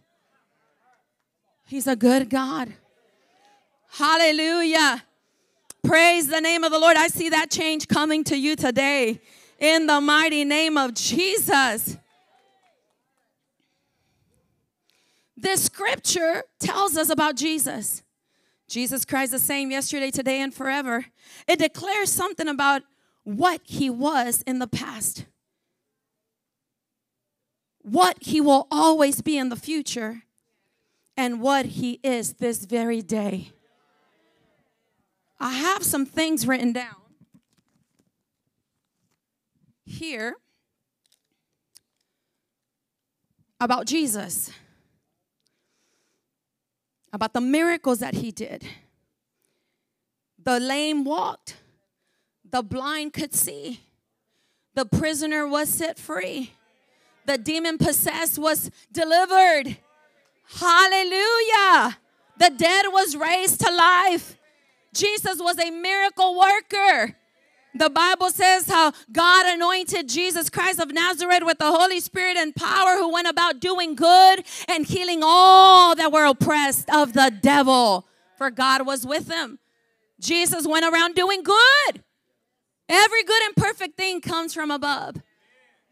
[1.68, 2.74] He's a good God.
[3.90, 5.04] Hallelujah.
[5.84, 6.96] Praise the name of the Lord.
[6.96, 9.20] I see that change coming to you today
[9.60, 11.98] in the mighty name of Jesus.
[15.36, 18.02] This scripture tells us about Jesus.
[18.70, 21.06] Jesus Christ the same yesterday, today, and forever.
[21.50, 22.84] It declares something about
[23.24, 25.26] what he was in the past,
[27.82, 30.24] what he will always be in the future,
[31.18, 33.52] and what he is this very day.
[35.40, 36.96] I have some things written down
[39.86, 40.36] here
[43.60, 44.52] about Jesus,
[47.12, 48.66] about the miracles that he did.
[50.44, 51.58] The lame walked,
[52.50, 53.80] the blind could see,
[54.76, 56.52] the prisoner was set free,
[57.26, 59.78] the demon possessed was delivered.
[60.46, 61.98] Hallelujah.
[62.38, 64.38] The dead was raised to life.
[64.94, 67.16] Jesus was a miracle worker.
[67.76, 72.56] The Bible says how God anointed Jesus Christ of Nazareth with the Holy Spirit and
[72.56, 78.06] power, who went about doing good and healing all that were oppressed of the devil,
[78.38, 79.58] for God was with him.
[80.20, 82.04] Jesus went around doing good.
[82.88, 85.16] Every good and perfect thing comes from above.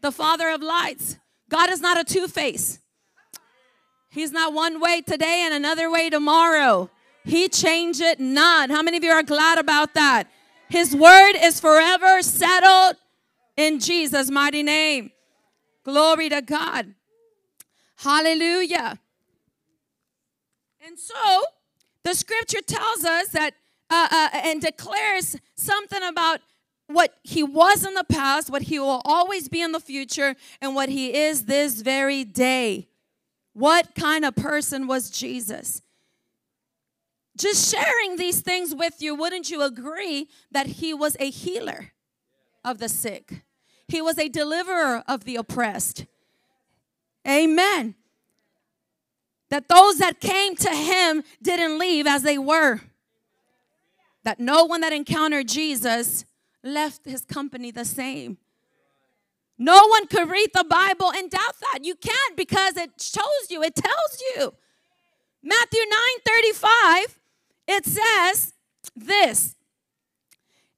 [0.02, 1.18] The Father of lights.
[1.48, 2.78] God is not a two face.
[4.08, 6.90] He's not one way today and another way tomorrow.
[7.24, 8.70] He changed it not.
[8.70, 10.28] How many of you are glad about that?
[10.68, 12.96] His word is forever settled
[13.56, 15.12] in Jesus' mighty name.
[15.84, 16.94] Glory to God.
[17.96, 18.98] Hallelujah.
[20.84, 21.44] And so
[22.02, 23.54] the scripture tells us that
[23.90, 26.40] uh, uh, and declares something about
[26.86, 30.74] what he was in the past, what he will always be in the future, and
[30.74, 32.88] what he is this very day.
[33.52, 35.81] What kind of person was Jesus?
[37.36, 41.92] Just sharing these things with you, wouldn't you agree that he was a healer
[42.64, 43.42] of the sick?
[43.88, 46.06] He was a deliverer of the oppressed.
[47.26, 47.94] Amen.
[49.50, 52.80] That those that came to him didn't leave as they were.
[54.24, 56.24] That no one that encountered Jesus
[56.62, 58.38] left his company the same.
[59.58, 61.80] No one could read the Bible and doubt that.
[61.82, 64.54] You can't because it shows you, it tells you.
[65.42, 67.18] Matthew 9 35
[67.72, 68.54] it says
[68.94, 69.56] this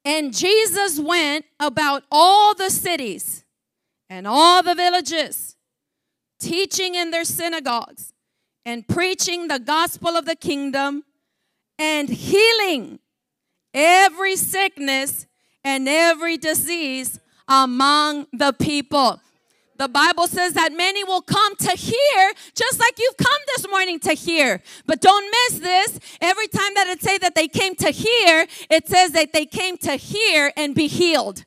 [0.04, 3.44] And Jesus went about all the cities
[4.08, 5.56] and all the villages,
[6.38, 8.12] teaching in their synagogues
[8.64, 11.04] and preaching the gospel of the kingdom
[11.78, 12.98] and healing
[13.72, 15.26] every sickness
[15.64, 19.20] and every disease among the people.
[19.76, 23.98] The Bible says that many will come to hear, just like you've come this morning
[24.00, 24.62] to hear.
[24.86, 25.98] But don't miss this.
[26.20, 29.76] Every time that it says that they came to hear, it says that they came
[29.78, 31.44] to hear and be healed.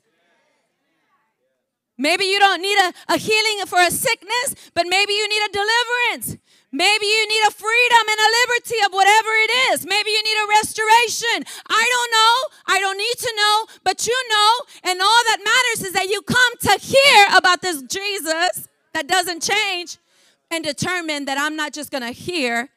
[1.97, 5.51] Maybe you don't need a, a healing for a sickness, but maybe you need a
[5.51, 6.37] deliverance.
[6.71, 9.85] Maybe you need a freedom and a liberty of whatever it is.
[9.85, 11.45] Maybe you need a restoration.
[11.69, 12.73] I don't know.
[12.75, 14.51] I don't need to know, but you know.
[14.83, 19.41] And all that matters is that you come to hear about this Jesus that doesn't
[19.43, 19.97] change
[20.51, 22.69] and determine that I'm not just going to hear,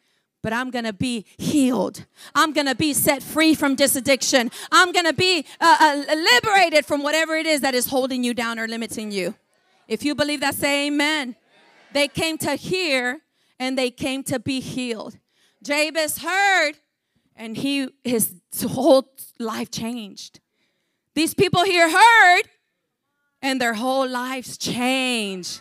[0.43, 2.07] but I'm going to be healed.
[2.35, 4.51] I'm going to be set free from this addiction.
[4.71, 8.35] I'm going to be uh, uh, liberated from whatever it is that is holding you
[8.35, 9.35] down or limiting you.
[9.89, 11.35] If you believe that, say amen.
[11.93, 13.21] They came to hear
[13.61, 15.19] and they came to be healed.
[15.63, 16.73] Jabez heard
[17.37, 18.35] and he his
[18.67, 20.41] whole life changed.
[21.15, 22.43] These people here heard
[23.43, 25.61] and their whole lives changed.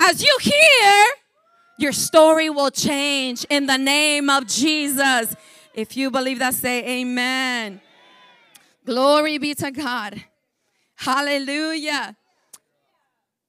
[0.00, 1.04] As you hear,
[1.78, 5.34] your story will change in the name of Jesus.
[5.74, 7.80] If you believe that, say amen.
[8.84, 10.24] Glory be to God.
[10.94, 12.16] Hallelujah.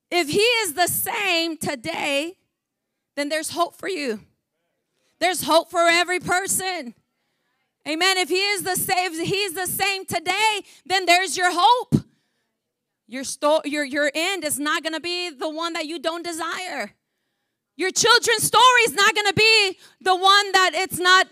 [0.09, 2.37] If he is the same today
[3.15, 4.19] then there's hope for you.
[5.19, 6.95] There's hope for every person.
[7.87, 8.17] Amen.
[8.17, 11.95] If he is the same, he's the same today, then there's your hope.
[13.07, 16.23] Your, sto- your, your end is not going to be the one that you don't
[16.23, 16.93] desire.
[17.75, 21.27] Your children's story is not going to be the one that it's not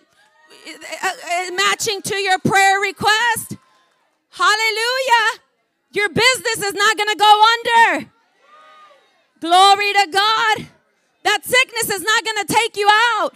[0.67, 3.55] uh, uh, matching to your prayer request.
[4.29, 5.39] Hallelujah.
[5.91, 8.11] Your business is not going to go under.
[9.39, 10.67] Glory to God.
[11.23, 13.31] That sickness is not going to take you out.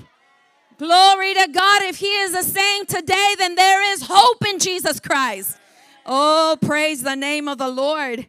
[0.78, 1.84] Glory to God.
[1.84, 5.58] If He is the same today, then there is hope in Jesus Christ.
[6.06, 8.28] Oh, praise the name of the Lord.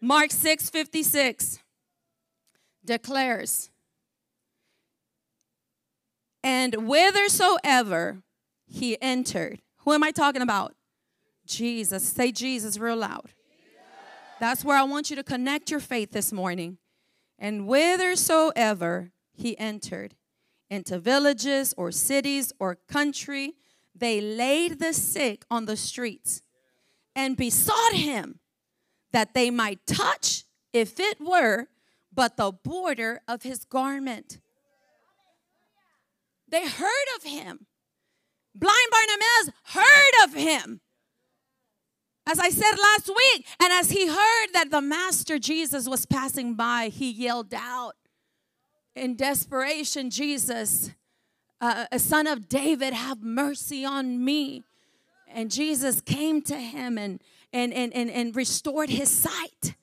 [0.00, 1.58] Mark 6 56
[2.84, 3.70] declares,
[6.42, 8.22] And whithersoever
[8.66, 10.74] he entered, who am I talking about?
[11.46, 12.02] Jesus.
[12.04, 13.30] Say Jesus real loud.
[14.40, 16.78] That's where I want you to connect your faith this morning.
[17.44, 20.14] And whithersoever he entered,
[20.70, 23.52] into villages or cities or country,
[23.94, 26.40] they laid the sick on the streets
[27.14, 28.40] and besought him
[29.12, 31.68] that they might touch, if it were,
[32.10, 34.40] but the border of his garment.
[36.48, 37.66] They heard of him.
[38.54, 40.80] Blind Bartimaeus heard of him.
[42.26, 46.54] As I said last week, and as he heard that the Master Jesus was passing
[46.54, 47.96] by, he yelled out
[48.96, 50.90] in desperation, Jesus,
[51.60, 54.62] uh, a son of David, have mercy on me.
[55.28, 57.20] And Jesus came to him and,
[57.52, 59.74] and, and, and, and restored his sight.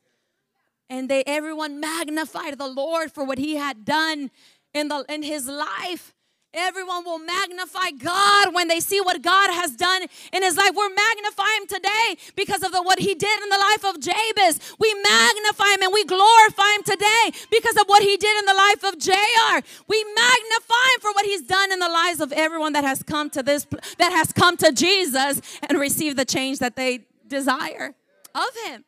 [0.90, 4.32] And they everyone magnified the Lord for what he had done
[4.74, 6.14] in, the, in his life.
[6.54, 10.72] Everyone will magnify God when they see what God has done in his life.
[10.76, 14.60] We're magnifying him today because of the, what he did in the life of Jabez.
[14.78, 18.54] We magnify him and we glorify him today because of what he did in the
[18.54, 19.66] life of JR.
[19.88, 23.30] We magnify him for what he's done in the lives of everyone that has come
[23.30, 23.66] to this
[23.98, 27.96] that has come to Jesus and received the change that they desire
[28.36, 28.84] of him.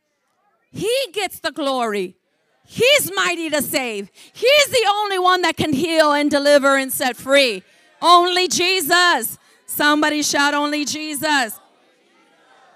[0.71, 2.17] He gets the glory.
[2.65, 4.09] He's mighty to save.
[4.33, 7.63] He's the only one that can heal and deliver and set free.
[8.01, 9.37] Only Jesus.
[9.65, 11.59] Somebody shout, Only Jesus.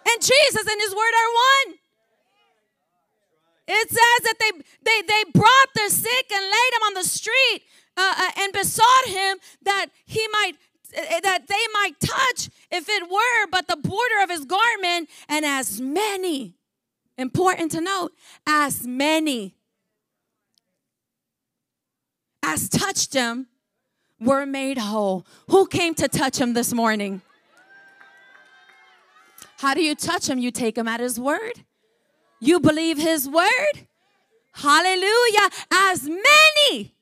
[0.09, 1.77] And Jesus and His Word are one.
[3.67, 4.51] It says that they,
[4.83, 7.63] they, they brought the sick and laid him on the street
[7.97, 10.53] uh, uh, and besought him that he might
[10.97, 15.43] uh, that they might touch if it were but the border of his garment and
[15.43, 16.55] as many
[17.17, 18.13] important to note
[18.47, 19.56] as many
[22.47, 23.47] as touched him
[24.21, 25.25] were made whole.
[25.49, 27.21] Who came to touch him this morning?
[29.57, 30.39] How do you touch him?
[30.39, 31.65] You take him at his word.
[32.39, 33.75] You believe his word.
[34.53, 35.49] Hallelujah.
[35.71, 36.93] As many.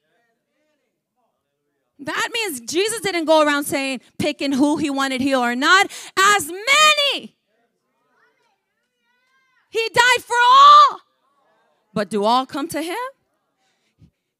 [1.99, 5.91] That means Jesus didn't go around saying, picking who he wanted heal or not.
[6.17, 7.35] As many.
[9.69, 11.01] He died for all.
[11.93, 12.97] But do all come to him?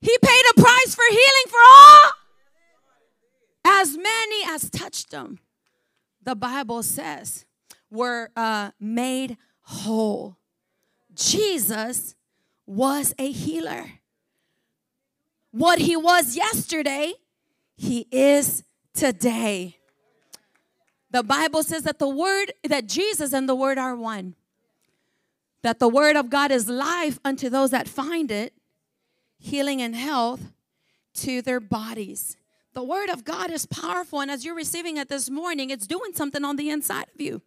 [0.01, 2.11] He paid a price for healing for all.
[3.65, 5.39] As many as touched him,
[6.21, 7.45] the Bible says,
[7.89, 10.37] were uh, made whole.
[11.15, 12.15] Jesus
[12.65, 13.85] was a healer.
[15.51, 17.13] What he was yesterday,
[17.77, 19.77] he is today.
[21.11, 24.35] The Bible says that the word, that Jesus and the word are one.
[25.61, 28.53] That the word of God is life unto those that find it,
[29.45, 30.51] healing and health
[31.13, 32.35] to their bodies.
[32.73, 36.11] The word of God is powerful, and as you're receiving it this morning, it's doing
[36.13, 37.41] something on the inside of you.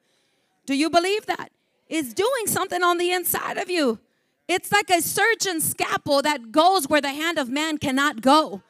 [0.65, 1.51] Do you believe that?
[1.89, 3.99] It's doing something on the inside of you.
[4.47, 8.63] It's like a surgeon's scalpel that goes where the hand of man cannot go.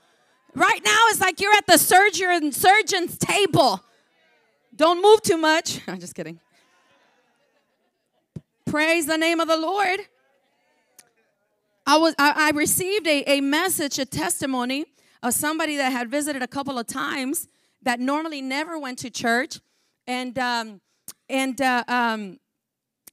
[0.55, 3.85] Right now, it's like you're at the surgeon, surgeon's table.
[4.75, 5.81] Don't move too much.
[5.89, 6.41] I'm just kidding.
[8.67, 10.01] Praise the name of the Lord.
[11.89, 14.85] I was I, I received a, a message, a testimony
[15.23, 17.49] of somebody that had visited a couple of times
[17.81, 19.59] that normally never went to church,
[20.07, 20.83] and um,
[21.31, 22.41] and uh, um,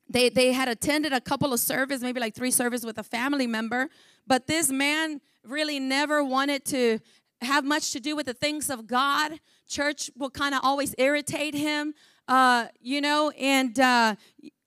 [0.10, 3.48] they they had attended a couple of services, maybe like three services with a family
[3.48, 3.88] member,
[4.28, 7.00] but this man really never wanted to
[7.40, 9.40] have much to do with the things of God.
[9.70, 11.94] Church will kind of always irritate him
[12.28, 14.16] uh, you know, and uh,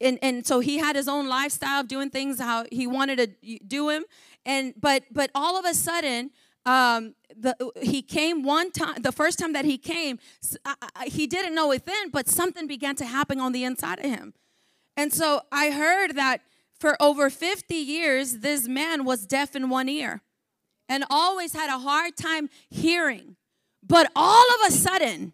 [0.00, 3.58] and and so he had his own lifestyle of doing things how he wanted to
[3.66, 4.04] do him,
[4.44, 6.30] and but but all of a sudden.
[6.66, 10.18] Um, the, he came one time the first time that he came
[10.66, 14.00] I, I, he didn't know it then but something began to happen on the inside
[14.00, 14.34] of him
[14.94, 16.42] and so i heard that
[16.78, 20.20] for over 50 years this man was deaf in one ear
[20.90, 23.36] and always had a hard time hearing
[23.86, 25.32] but all of a sudden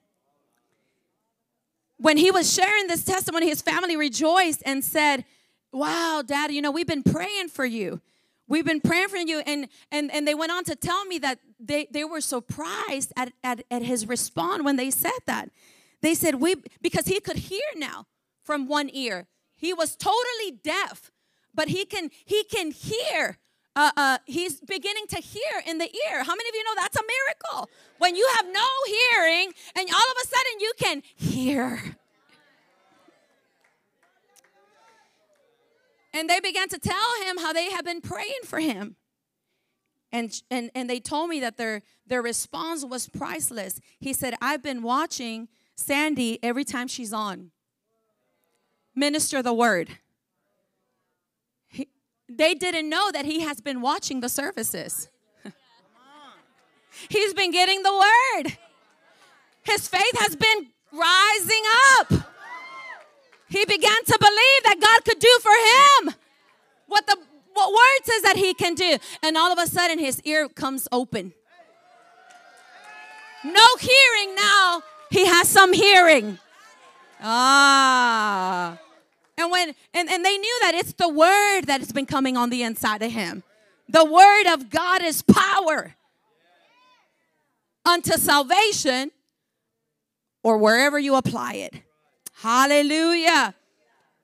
[1.99, 5.25] when he was sharing this testimony, his family rejoiced and said,
[5.73, 8.01] Wow, Dad, you know, we've been praying for you.
[8.47, 9.43] We've been praying for you.
[9.47, 13.33] And and, and they went on to tell me that they, they were surprised at,
[13.43, 15.51] at, at his response when they said that.
[16.03, 18.07] They said, We because he could hear now
[18.43, 19.27] from one ear.
[19.57, 21.11] He was totally deaf,
[21.55, 23.39] but he can he can hear
[23.77, 26.23] uh, uh, he's beginning to hear in the ear.
[26.23, 27.71] How many of you know that's a miracle?
[27.99, 31.97] When you have no hearing and all of a sudden you can hear.
[36.13, 38.95] And they began to tell him how they have been praying for him.
[40.13, 43.81] And, and, and they told me that their, their response was priceless.
[43.99, 47.51] He said, I've been watching Sandy every time she's on.
[48.95, 49.99] Minister the word
[52.37, 55.09] they didn't know that he has been watching the services.
[57.09, 58.57] He's been getting the word.
[59.63, 61.63] His faith has been rising
[61.99, 62.13] up.
[63.49, 66.15] He began to believe that God could do for him
[66.87, 67.17] what the
[67.53, 68.97] what word says that he can do.
[69.23, 71.33] And all of a sudden his ear comes open.
[73.45, 74.83] No hearing now.
[75.11, 76.39] He has some hearing.
[77.23, 78.79] Ah.
[79.37, 82.51] And when and, and they knew that it's the word that has been coming on
[82.51, 83.43] the inside of him.
[83.89, 85.95] The word of God is power
[87.85, 89.11] unto salvation
[90.43, 91.75] or wherever you apply it.
[92.35, 93.55] Hallelujah.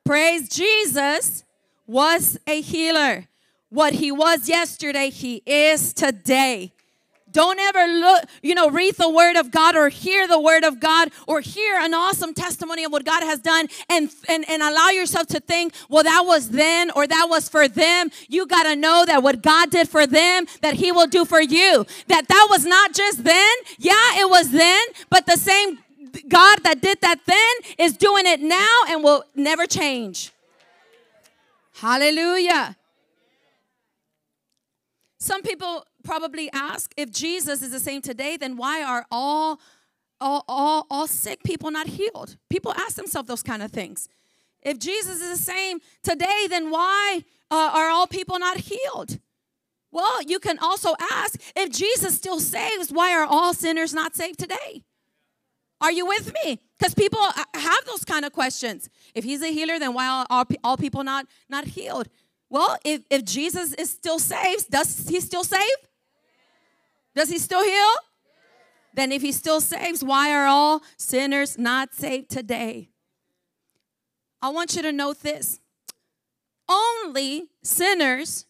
[0.04, 1.44] Praise Jesus
[1.86, 3.26] was a healer.
[3.68, 6.72] What he was yesterday, he is today.
[7.32, 10.80] Don't ever look, you know, read the word of God or hear the word of
[10.80, 14.88] God or hear an awesome testimony of what God has done and, and, and allow
[14.88, 18.10] yourself to think, well, that was then or that was for them.
[18.28, 21.40] You got to know that what God did for them, that He will do for
[21.40, 21.86] you.
[22.08, 23.54] That that was not just then.
[23.78, 25.78] Yeah, it was then, but the same
[26.28, 30.32] God that did that then is doing it now and will never change.
[31.74, 32.76] Hallelujah.
[35.18, 39.60] Some people probably ask if Jesus is the same today, then why are all,
[40.20, 42.36] all, all, all sick people not healed?
[42.48, 44.08] People ask themselves those kind of things.
[44.62, 49.18] If Jesus is the same today, then why uh, are all people not healed?
[49.92, 54.38] Well, you can also ask if Jesus still saves, why are all sinners not saved
[54.38, 54.84] today?
[55.80, 56.60] Are you with me?
[56.78, 58.88] Because people uh, have those kind of questions.
[59.14, 62.08] If he's a healer, then why are all, all people not, not healed?
[62.50, 65.60] Well, if, if Jesus is still saves, does he still save?
[67.14, 67.94] Does he still heal?
[68.94, 72.90] Then if he still saves, why are all sinners not saved today?
[74.42, 75.60] I want you to note this.
[76.68, 78.46] Only sinners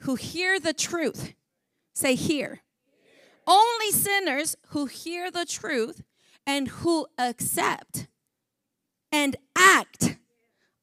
[0.00, 1.34] who hear the truth,
[1.94, 2.62] say hear.
[3.46, 6.02] Only sinners who hear the truth
[6.46, 8.08] and who accept
[9.12, 10.16] and act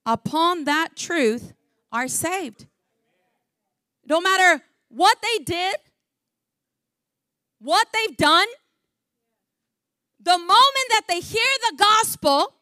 [0.05, 1.53] upon that truth
[1.91, 2.67] are saved.
[4.07, 5.75] No matter what they did,
[7.65, 8.47] what they've done,
[10.21, 12.53] the moment that they hear the gospel,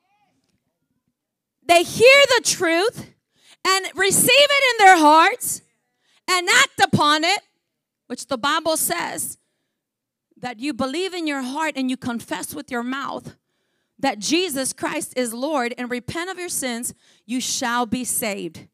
[1.67, 3.13] they hear the truth
[3.67, 5.61] and receive it in their hearts
[6.29, 7.41] and act upon it,
[8.07, 9.37] which the Bible says
[10.37, 13.35] that you believe in your heart and you confess with your mouth
[13.99, 16.93] that Jesus Christ is Lord and repent of your sins,
[17.25, 18.67] you shall be saved.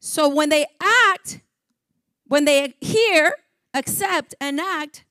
[0.00, 1.40] So when they act,
[2.28, 3.34] when they hear,
[3.74, 5.04] accept, and act,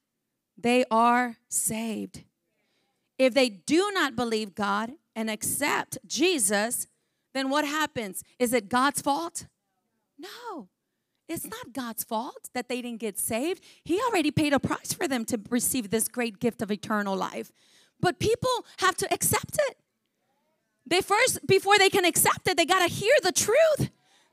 [0.58, 2.24] they are saved.
[3.18, 6.88] If they do not believe God and accept Jesus,
[7.34, 8.24] then what happens?
[8.40, 9.48] Is it God's fault?
[10.18, 10.68] No.
[11.28, 13.64] It's not God's fault that they didn't get saved.
[13.84, 17.52] He already paid a price for them to receive this great gift of eternal life.
[18.00, 19.78] But people have to accept it.
[20.86, 23.90] They first, before they can accept it, they got to hear the truth.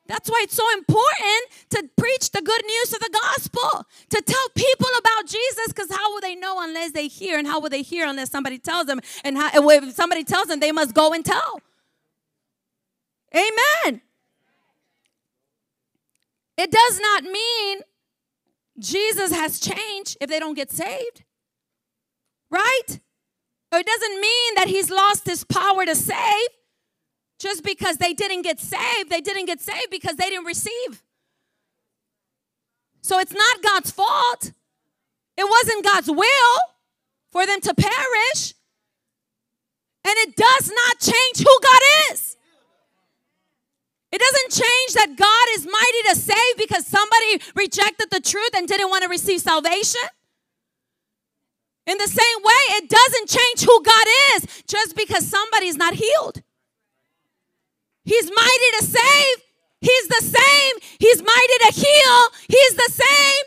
[0.06, 4.48] That's why it's so important to preach the good news of the gospel, to tell
[4.54, 7.38] people about Jesus, because how will they know unless they hear?
[7.38, 9.00] And how will they hear unless somebody tells them?
[9.24, 11.60] And how, if somebody tells them, they must go and tell.
[13.34, 14.02] Amen.
[16.58, 17.80] It does not mean
[18.78, 21.24] Jesus has changed if they don't get saved,
[22.50, 23.00] right?
[23.72, 26.48] It doesn't mean that he's lost his power to save.
[27.42, 31.02] Just because they didn't get saved, they didn't get saved because they didn't receive.
[33.00, 34.52] So it's not God's fault.
[35.36, 36.58] It wasn't God's will
[37.32, 38.54] for them to perish.
[40.04, 41.82] And it does not change who God
[42.12, 42.36] is.
[44.12, 48.68] It doesn't change that God is mighty to save because somebody rejected the truth and
[48.68, 50.02] didn't want to receive salvation.
[51.88, 56.40] In the same way, it doesn't change who God is just because somebody's not healed.
[58.04, 59.36] He's mighty to save.
[59.80, 60.72] He's the same.
[60.98, 62.28] He's mighty to heal.
[62.48, 63.44] He's the same.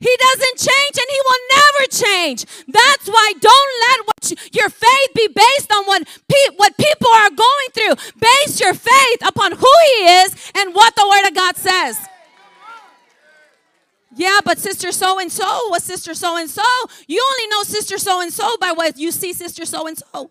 [0.00, 2.46] He doesn't change and he will never change.
[2.68, 7.10] That's why don't let what you, your faith be based on what, pe- what people
[7.10, 8.12] are going through.
[8.18, 11.98] Base your faith upon who he is and what the word of God says.
[14.16, 16.62] Yeah, but sister so and so was sister so and so.
[17.06, 20.30] You only know sister so and so by what you see sister so and so.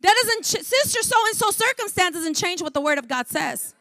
[0.00, 3.26] That doesn't, ch- sister so and so circumstance doesn't change what the word of God
[3.26, 3.74] says.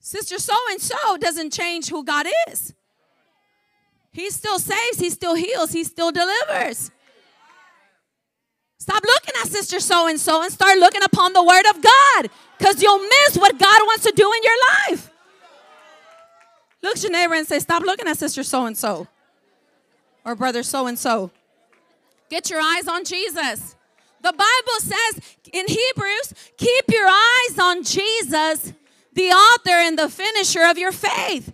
[0.00, 2.74] Sister so and so doesn't change who God is.
[4.12, 6.90] He still saves, he still heals, he still delivers.
[8.78, 12.30] Stop looking at sister so and so and start looking upon the word of God
[12.58, 14.56] because you'll miss what God wants to do in your
[14.88, 15.10] life.
[16.82, 19.06] Look at your neighbor and say, Stop looking at sister so and so
[20.24, 21.30] or brother so and so.
[22.30, 23.76] Get your eyes on Jesus.
[24.22, 28.72] The Bible says in Hebrews, keep your eyes on Jesus,
[29.12, 31.52] the author and the finisher of your faith.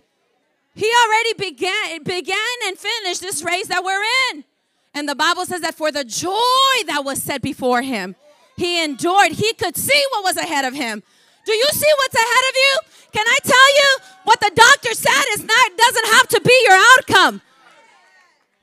[0.75, 4.43] He already began, began and finished this race that we're in.
[4.93, 8.15] And the Bible says that for the joy that was set before him,
[8.57, 9.31] he endured.
[9.31, 11.01] He could see what was ahead of him.
[11.45, 12.77] Do you see what's ahead of you?
[13.13, 16.77] Can I tell you what the doctor said is not doesn't have to be your
[16.97, 17.41] outcome.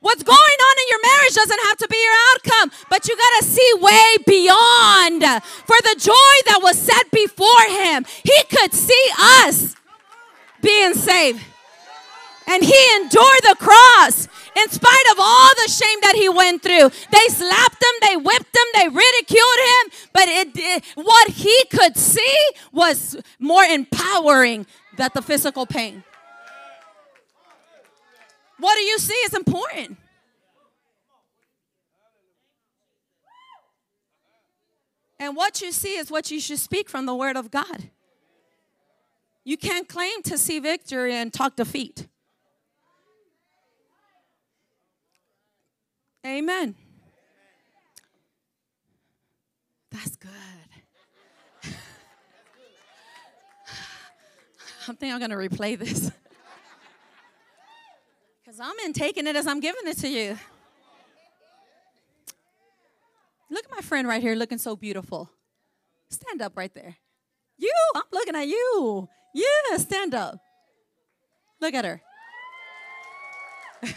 [0.05, 3.40] What's going on in your marriage doesn't have to be your outcome, but you got
[3.40, 5.22] to see way beyond.
[5.64, 9.74] For the joy that was set before him, he could see us
[10.61, 11.40] being saved.
[12.46, 16.90] And he endured the cross in spite of all the shame that he went through.
[17.11, 21.96] They slapped him, they whipped him, they ridiculed him, but it, it, what he could
[21.96, 22.38] see
[22.72, 24.66] was more empowering
[24.98, 26.05] than the physical pain.
[28.64, 29.98] What do you see is important.
[35.18, 37.90] And what you see is what you should speak from the Word of God.
[39.44, 42.06] You can't claim to see victory and talk defeat.
[46.26, 46.74] Amen.
[49.90, 50.30] That's good.
[54.88, 56.10] I think I'm going to replay this.
[58.55, 60.38] Because I'm in taking it as I'm giving it to you.
[63.50, 65.28] Look at my friend right here looking so beautiful.
[66.09, 66.94] Stand up right there.
[67.59, 69.09] You, I'm looking at you.
[69.34, 70.38] Yeah, stand up.
[71.61, 72.00] Look at her.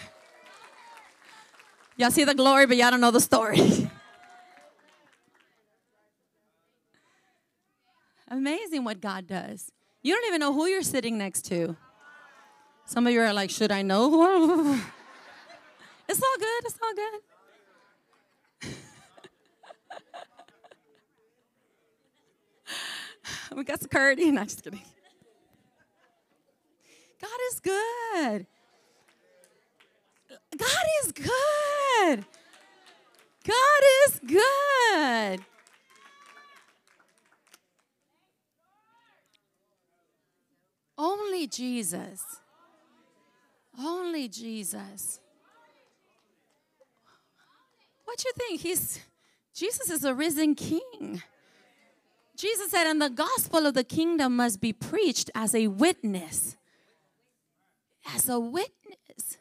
[1.98, 3.60] y'all see the glory, but y'all don't know the story.
[8.28, 9.72] Amazing what God does.
[10.02, 11.78] You don't even know who you're sitting next to.
[12.88, 14.08] Some of you are like, should I know
[16.08, 16.64] it's all good.
[16.64, 17.22] It's all good.
[23.58, 24.32] we got security.
[24.32, 24.82] Not just kidding.
[27.22, 28.48] God is good.
[30.58, 32.26] God is good.
[33.44, 35.42] God is good.
[40.98, 42.24] Only Jesus.
[43.78, 45.20] Only Jesus.
[48.06, 48.62] What you think?
[48.62, 49.00] He's
[49.54, 51.22] Jesus is a risen king.
[52.38, 56.56] Jesus said, and the gospel of the kingdom must be preached as a witness.
[58.14, 59.40] As a witness.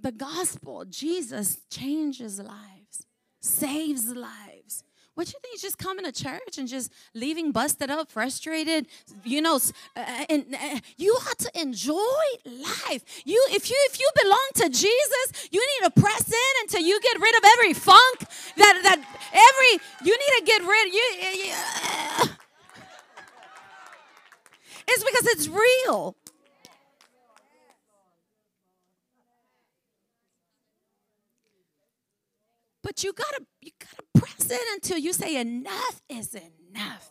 [0.00, 3.06] The gospel, Jesus changes lives,
[3.40, 4.57] saves lives.
[5.18, 5.60] What you think?
[5.60, 8.86] Just coming to church and just leaving busted up, frustrated.
[9.24, 9.56] You know,
[9.96, 13.02] uh, and uh, you ought to enjoy life.
[13.24, 17.00] You, if you if you belong to Jesus, you need to press in until you
[17.00, 18.20] get rid of every funk
[18.58, 18.98] that that
[19.32, 20.94] every you need to get rid.
[20.94, 22.26] You, uh,
[24.86, 26.14] it's because it's real.
[32.88, 37.10] But you gotta you gotta press in until you say enough is enough.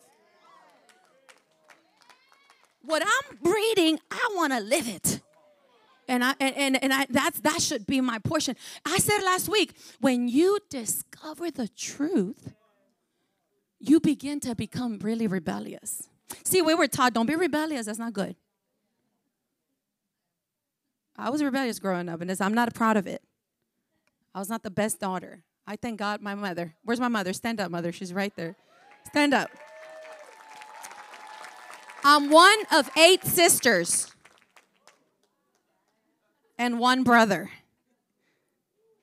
[2.81, 5.21] What I'm reading, I want to live it.
[6.07, 8.55] And I and, and, and I that's that should be my portion.
[8.87, 12.55] I said last week, when you discover the truth,
[13.79, 16.09] you begin to become really rebellious.
[16.43, 18.35] See, we were taught, don't be rebellious, that's not good.
[21.15, 23.21] I was rebellious growing up, and I'm not proud of it.
[24.33, 25.43] I was not the best daughter.
[25.67, 26.73] I thank God my mother.
[26.85, 27.33] Where's my mother?
[27.33, 27.91] Stand up, mother.
[27.91, 28.55] She's right there.
[29.05, 29.51] Stand up.
[32.05, 34.09] I'm one of eight sisters
[36.57, 37.49] and one brother.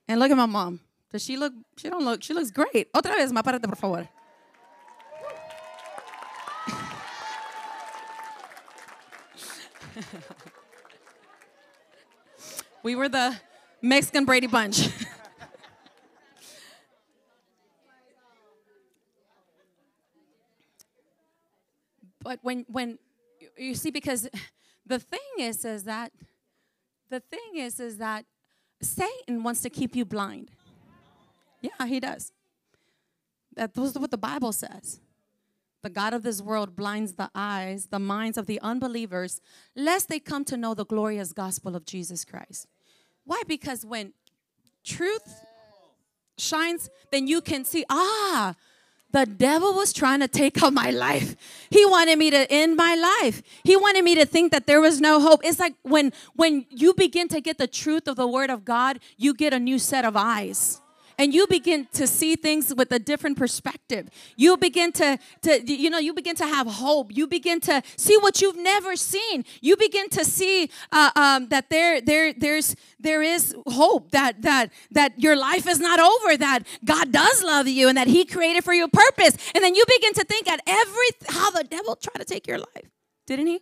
[0.08, 0.80] And look at my mom.
[1.12, 1.52] Does she look?
[1.76, 2.22] She don't look.
[2.22, 2.90] She looks great.
[2.94, 4.08] Otra vez, más párate, por favor.
[12.82, 13.36] we were the
[13.82, 14.88] Mexican Brady Bunch.
[22.34, 22.98] But when when
[23.56, 24.28] you see, because
[24.84, 26.10] the thing is, is that
[27.08, 28.24] the thing is, is that
[28.82, 30.50] Satan wants to keep you blind.
[31.62, 32.32] Yeah, he does.
[33.54, 34.98] That is what the Bible says.
[35.82, 39.40] The God of this world blinds the eyes, the minds of the unbelievers,
[39.76, 42.66] lest they come to know the glorious gospel of Jesus Christ.
[43.24, 43.42] Why?
[43.46, 44.12] Because when
[44.82, 45.44] truth
[46.36, 48.56] shines, then you can see, ah,
[49.14, 51.36] the devil was trying to take out my life.
[51.70, 53.42] He wanted me to end my life.
[53.62, 55.40] He wanted me to think that there was no hope.
[55.44, 58.98] It's like when when you begin to get the truth of the word of God,
[59.16, 60.80] you get a new set of eyes
[61.18, 65.90] and you begin to see things with a different perspective you begin to, to you
[65.90, 69.76] know you begin to have hope you begin to see what you've never seen you
[69.76, 75.18] begin to see uh, um, that there there there's there is hope that that that
[75.20, 78.74] your life is not over that god does love you and that he created for
[78.74, 82.24] your purpose and then you begin to think at every how the devil tried to
[82.24, 82.90] take your life
[83.26, 83.60] didn't he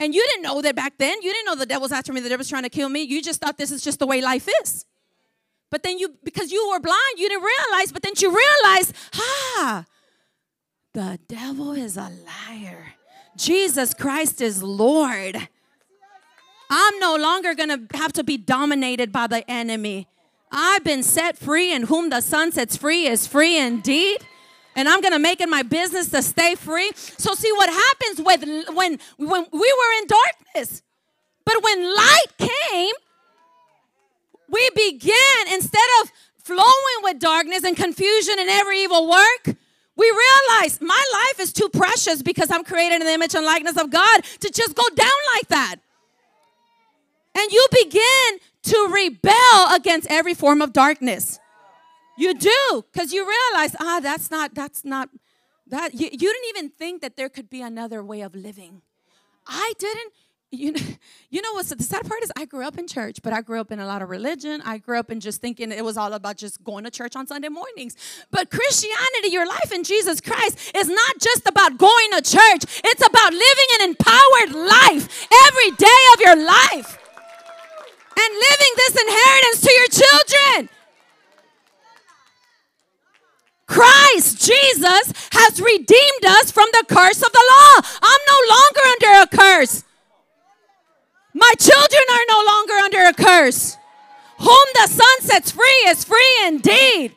[0.00, 1.22] And you didn't know that back then.
[1.22, 3.02] You didn't know the devil's after me, the devil's trying to kill me.
[3.02, 4.84] You just thought this is just the way life is.
[5.74, 9.84] But then you, because you were blind, you didn't realize, but then you realized, ah,
[10.92, 12.12] the devil is a
[12.48, 12.94] liar.
[13.36, 15.36] Jesus Christ is Lord.
[16.70, 20.06] I'm no longer going to have to be dominated by the enemy.
[20.52, 24.18] I've been set free, and whom the Son sets free is free indeed.
[24.76, 26.92] And I'm gonna make it my business to stay free.
[26.94, 28.44] So see what happens with
[28.76, 30.84] when when we were in darkness,
[31.44, 32.94] but when light came,
[34.48, 39.56] we began instead of flowing with darkness and confusion and every evil work.
[39.96, 43.76] We realize my life is too precious because I'm created in the image and likeness
[43.76, 45.76] of God to just go down like that.
[47.36, 51.38] And you begin to rebel against every form of darkness.
[52.16, 55.08] You do, because you realize, ah, that's not, that's not,
[55.68, 58.82] that, you, you didn't even think that there could be another way of living.
[59.46, 60.12] I didn't,
[60.50, 60.80] you know,
[61.30, 63.60] you know what's the sad part is I grew up in church, but I grew
[63.60, 64.62] up in a lot of religion.
[64.64, 67.26] I grew up in just thinking it was all about just going to church on
[67.26, 67.96] Sunday mornings.
[68.30, 72.80] But Christianity, your life in Jesus Christ, is not just about going to church.
[72.84, 76.98] It's about living an empowered life every day of your life
[78.16, 80.68] and living this inheritance to your children.
[83.66, 87.88] Christ Jesus has redeemed us from the curse of the law.
[88.02, 89.84] I'm no longer under a curse.
[91.34, 92.74] My children are no longer
[93.44, 97.14] Whom the Son sets free is free indeed.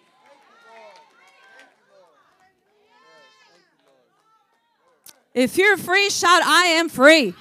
[5.34, 7.34] If you're free, shout, I am free.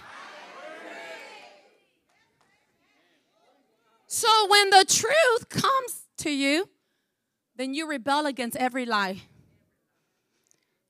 [4.06, 6.68] So when the truth comes to you,
[7.56, 9.22] then you rebel against every lie.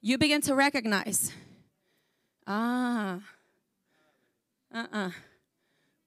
[0.01, 1.33] You begin to recognize,
[2.47, 3.21] ah,
[4.73, 5.11] uh uh.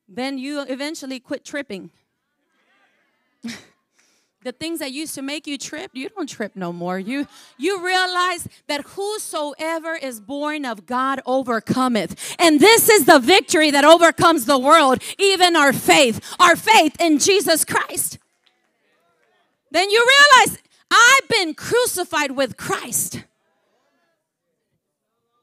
[0.10, 1.91] Then you eventually quit tripping.
[4.43, 7.26] the things that used to make you trip you don't trip no more you
[7.57, 13.86] you realize that whosoever is born of god overcometh and this is the victory that
[13.86, 18.18] overcomes the world even our faith our faith in jesus christ
[19.72, 20.57] then you realize
[20.91, 23.24] I've been crucified with Christ.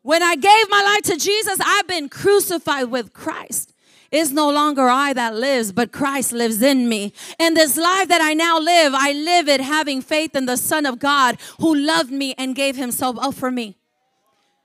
[0.02, 3.74] When I gave my life to Jesus, I've been crucified with Christ.
[4.10, 7.12] It's no longer I that lives, but Christ lives in me.
[7.38, 10.86] And this life that I now live, I live it having faith in the Son
[10.86, 13.76] of God who loved me and gave himself up for me.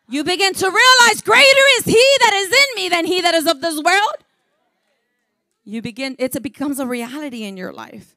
[0.10, 3.48] You begin to realize greater is he that is in me than he that is
[3.48, 4.16] of this world.
[5.64, 8.16] You begin, it becomes a reality in your life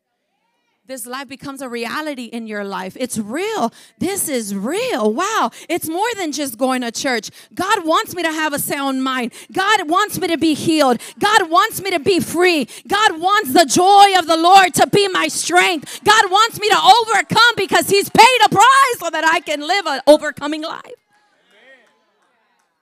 [0.86, 2.94] this life becomes a reality in your life.
[3.00, 3.72] It's real.
[3.98, 5.14] This is real.
[5.14, 5.50] Wow.
[5.70, 7.30] It's more than just going to church.
[7.54, 9.32] God wants me to have a sound mind.
[9.50, 11.00] God wants me to be healed.
[11.18, 12.68] God wants me to be free.
[12.86, 16.04] God wants the joy of the Lord to be my strength.
[16.04, 19.86] God wants me to overcome because He's paid a price so that I can live
[19.86, 20.84] an overcoming life.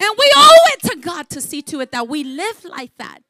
[0.00, 3.22] And we owe it to God to see to it that we live like that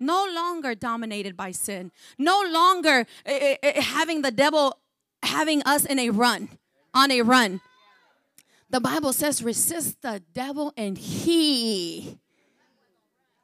[0.00, 3.32] no longer dominated by sin, no longer uh,
[3.62, 4.76] uh, having the devil
[5.22, 6.48] having us in a run,
[6.94, 7.60] on a run.
[8.70, 12.18] The Bible says, resist the devil and he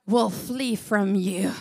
[0.07, 1.53] will flee from you.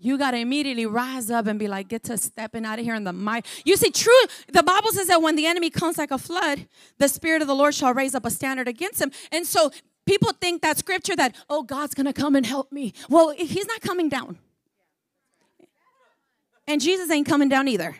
[0.00, 2.94] You got to immediately rise up and be like, get to stepping out of here
[2.94, 3.46] in the might.
[3.64, 4.12] You see, true,
[4.50, 6.66] the Bible says that when the enemy comes like a flood,
[6.98, 9.12] the Spirit of the Lord shall raise up a standard against him.
[9.30, 9.70] And so
[10.06, 12.94] people think that scripture that, oh, God's going to come and help me.
[13.10, 14.38] Well, he's not coming down.
[16.66, 17.96] And Jesus ain't coming down either.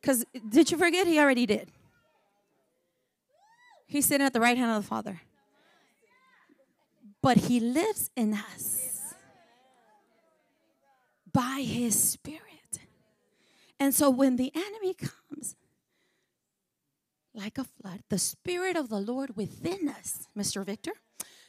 [0.00, 1.06] Because did you forget?
[1.06, 1.68] He already did.
[3.86, 5.20] He's sitting at the right hand of the Father.
[7.20, 8.83] But he lives in us
[11.34, 12.40] by his spirit.
[13.78, 15.56] And so when the enemy comes
[17.34, 20.64] like a flood, the spirit of the Lord within us, Mr.
[20.64, 20.92] Victor,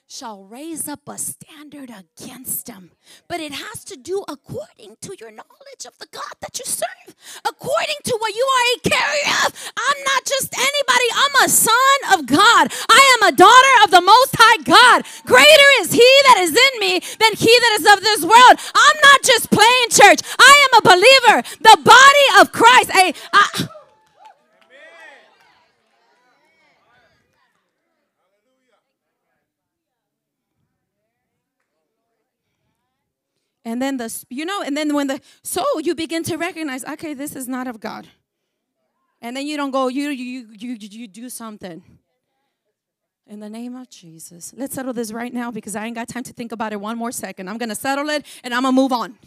[0.08, 2.92] shall raise up a standard against them.
[3.28, 7.16] But it has to do according to your knowledge of the God that you serve,
[7.44, 9.72] according to what you are a carrier of.
[9.76, 12.72] I'm not just anybody, I'm a son of God.
[12.90, 15.06] I am a daughter of the Most High God.
[15.26, 18.56] Greater is He that is in me than He that is of this world.
[18.76, 22.92] I'm not just playing church, I am a believer, the body of Christ.
[22.94, 23.14] A,
[33.66, 37.16] And then the, you know, and then when the, so you begin to recognize, okay,
[37.16, 38.08] this is not of God.
[39.22, 41.84] And then you don't go, you you you you do something.
[43.28, 44.54] In the name of Jesus.
[44.56, 46.96] Let's settle this right now because I ain't got time to think about it one
[46.96, 47.50] more second.
[47.50, 49.18] I'm gonna settle it and I'm gonna move on.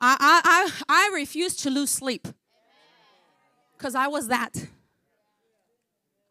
[0.00, 0.40] I I
[0.88, 2.28] I, I refuse to lose sleep.
[3.76, 4.68] Because I was that.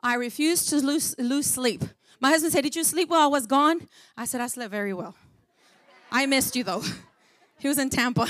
[0.01, 1.83] I refused to lose lose sleep.
[2.21, 3.85] My husband said, Did you sleep while I was gone?
[4.15, 5.15] I said, I slept very well.
[6.11, 6.83] I missed you though.
[7.61, 8.25] He was in Tampa.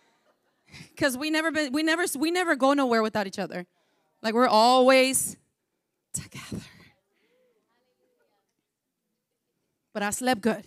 [0.96, 3.66] Cause we never been, we never we never go nowhere without each other.
[4.22, 5.36] Like we're always
[6.12, 6.62] together.
[9.92, 10.64] But I slept good.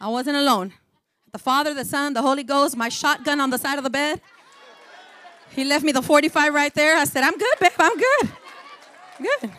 [0.00, 0.72] I wasn't alone.
[1.32, 4.20] The Father, the Son, the Holy Ghost, my shotgun on the side of the bed.
[5.50, 6.96] He left me the 45 right there.
[6.96, 7.72] I said, I'm good, babe.
[7.78, 8.30] I'm good.
[9.18, 9.50] Good.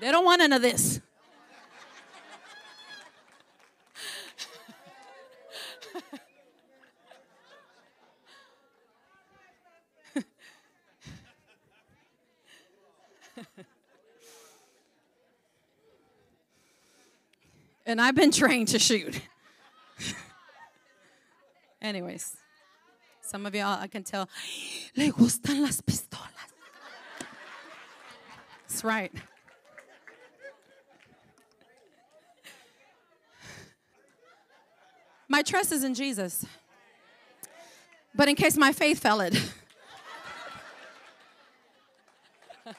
[0.00, 1.00] They don't want none of this.
[17.84, 19.20] and I've been trained to shoot.
[21.82, 22.38] Anyways,
[23.20, 24.30] some of y'all I can tell,
[24.96, 26.30] le gustan las pistolas.
[28.66, 29.12] That's right.
[35.30, 36.44] My trust is in Jesus.
[38.16, 39.40] But in case my faith fell it.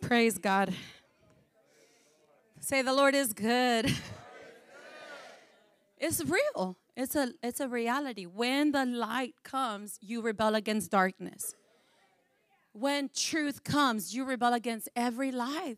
[0.00, 0.74] Praise God.
[2.58, 3.94] Say the Lord is good.
[6.04, 6.76] It's real.
[6.96, 8.24] It's a it's a reality.
[8.26, 11.54] When the light comes, you rebel against darkness.
[12.72, 15.76] When truth comes, you rebel against every lie.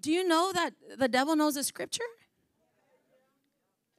[0.00, 2.04] Do you know that the devil knows the scripture?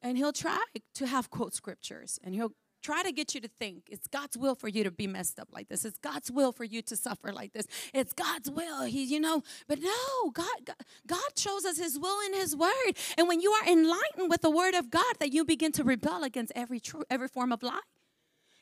[0.02, 0.64] And he'll try
[0.96, 2.54] to have quote scriptures and he'll
[2.84, 5.50] try to get you to think it's God's will for you to be messed up
[5.52, 5.84] like this.
[5.84, 7.68] It's God's will for you to suffer like this.
[7.94, 8.84] It's God's will.
[8.84, 10.76] He, you know, but no, God, God,
[11.06, 12.94] God shows us His will in His Word.
[13.18, 16.24] And when you are enlightened with the Word of God, that you begin to rebel
[16.24, 17.80] against every true, every form of lie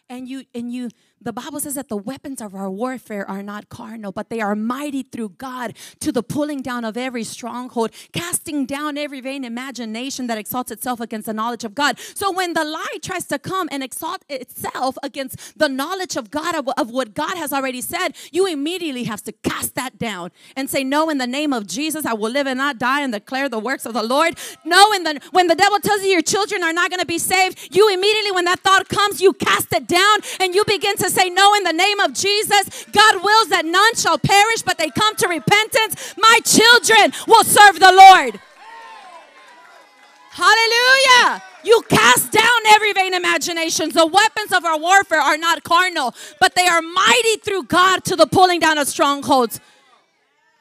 [0.09, 0.89] and you and you
[1.21, 4.55] the bible says that the weapons of our warfare are not carnal but they are
[4.55, 10.27] mighty through god to the pulling down of every stronghold casting down every vain imagination
[10.27, 11.99] that exalts itself against the knowledge of god.
[12.13, 16.55] So when the lie tries to come and exalt itself against the knowledge of god
[16.55, 20.69] of, of what god has already said you immediately have to cast that down and
[20.69, 23.49] say no in the name of jesus i will live and not die and declare
[23.49, 24.37] the works of the lord.
[24.63, 27.17] No in the when the devil tells you your children are not going to be
[27.17, 30.95] saved you immediately when that thought comes you cast it down down and you begin
[30.97, 34.77] to say, No, in the name of Jesus, God wills that none shall perish, but
[34.77, 36.13] they come to repentance.
[36.17, 38.39] My children will serve the Lord.
[40.31, 41.41] Hallelujah.
[41.63, 43.89] You cast down every vain imagination.
[43.89, 48.15] The weapons of our warfare are not carnal, but they are mighty through God to
[48.15, 49.59] the pulling down of strongholds.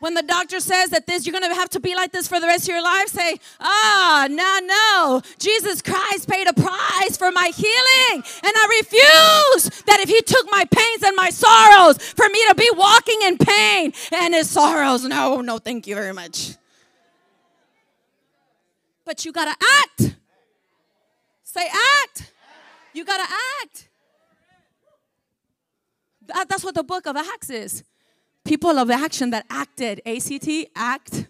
[0.04, 2.38] When the doctor says that this, you're going to have to be like this for
[2.38, 5.22] the rest of your life, say, ah, no, no.
[5.38, 6.74] Jesus Christ paid a price
[7.34, 8.24] my healing.
[8.42, 12.54] And I refuse that if he took my pains and my sorrows for me to
[12.54, 16.56] be walking in pain and his sorrows, no, no, thank you very much.
[19.04, 20.16] But you got to act.
[21.42, 21.68] Say,
[22.02, 22.32] act.
[22.94, 23.88] You got to act.
[26.26, 27.84] That, that's what the book of Acts is
[28.44, 30.00] people of action that acted.
[30.06, 31.26] ACT, act.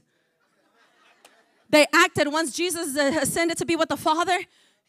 [1.70, 4.38] They acted once Jesus ascended to be with the Father.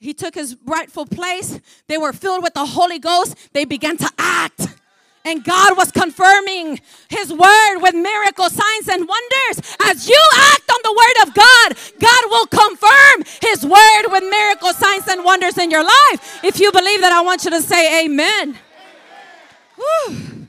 [0.05, 1.59] He took his rightful place.
[1.87, 3.35] They were filled with the Holy Ghost.
[3.53, 4.67] They began to act.
[5.25, 6.79] And God was confirming
[7.09, 9.75] his word with miracle signs and wonders.
[9.83, 14.73] As you act on the word of God, God will confirm his word with miracle
[14.73, 16.39] signs and wonders in your life.
[16.43, 18.59] If you believe that, I want you to say amen.
[20.07, 20.44] amen.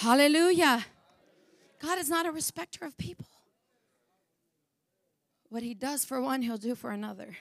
[0.00, 0.86] Hallelujah.
[1.78, 3.26] God is not a respecter of people.
[5.50, 7.36] What he does for one, he'll do for another.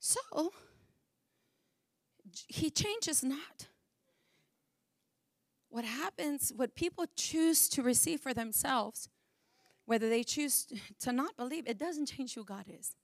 [0.00, 0.52] So,
[2.48, 3.68] he changes not.
[5.68, 9.08] What happens, what people choose to receive for themselves,
[9.86, 10.66] whether they choose
[10.98, 12.96] to not believe, it doesn't change who God is.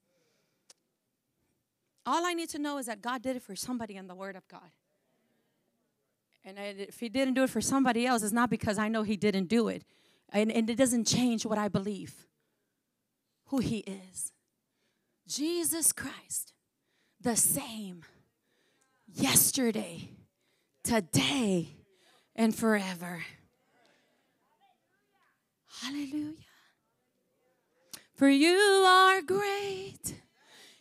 [2.06, 4.36] All I need to know is that God did it for somebody in the Word
[4.36, 4.70] of God.
[6.44, 9.16] And if he didn't do it for somebody else, it's not because I know he
[9.16, 9.84] didn't do it.
[10.30, 12.26] And, and it doesn't change what I believe,
[13.46, 14.32] who he is.
[15.28, 16.54] Jesus Christ,
[17.20, 18.04] the same
[19.12, 20.10] yesterday,
[20.82, 21.76] today,
[22.34, 23.24] and forever.
[25.82, 26.34] Hallelujah.
[28.14, 30.14] For you are great.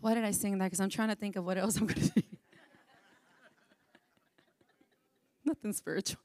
[0.00, 0.64] Why did I sing that?
[0.64, 2.22] Because I'm trying to think of what else I'm going to sing.
[5.44, 6.20] Nothing spiritual.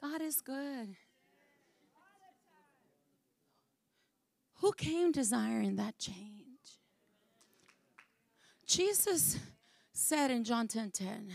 [0.00, 0.96] God is good.
[4.54, 6.42] Who came desiring that change?
[8.66, 9.38] Jesus
[9.92, 11.28] said in John 10 10,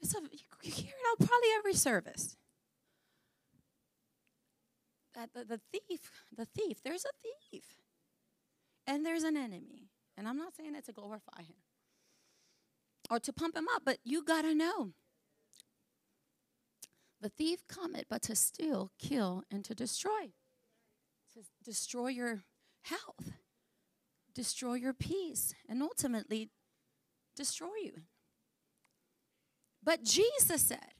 [0.00, 0.18] it's a,
[0.62, 2.36] you hear it out probably every service.
[5.14, 7.64] That the, the thief, the thief, there's a thief
[8.86, 9.88] and there's an enemy.
[10.16, 11.56] And I'm not saying that to glorify him
[13.10, 14.92] or to pump him up, but you got to know.
[17.20, 20.32] The thief cometh but to steal, kill, and to destroy.
[21.34, 22.42] To destroy your
[22.82, 23.32] health,
[24.34, 26.50] destroy your peace, and ultimately
[27.36, 28.02] destroy you.
[29.82, 30.94] But Jesus said,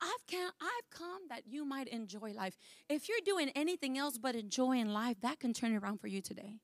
[0.00, 2.56] I've come, I've come that you might enjoy life.
[2.88, 6.60] If you're doing anything else but enjoying life, that can turn around for you today.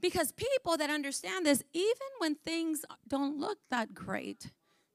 [0.00, 4.52] Because people that understand this, even when things don't look that great,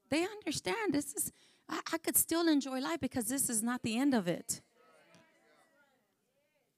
[0.10, 1.32] they understand this is,
[1.68, 4.62] I, I could still enjoy life because this is not the end of it.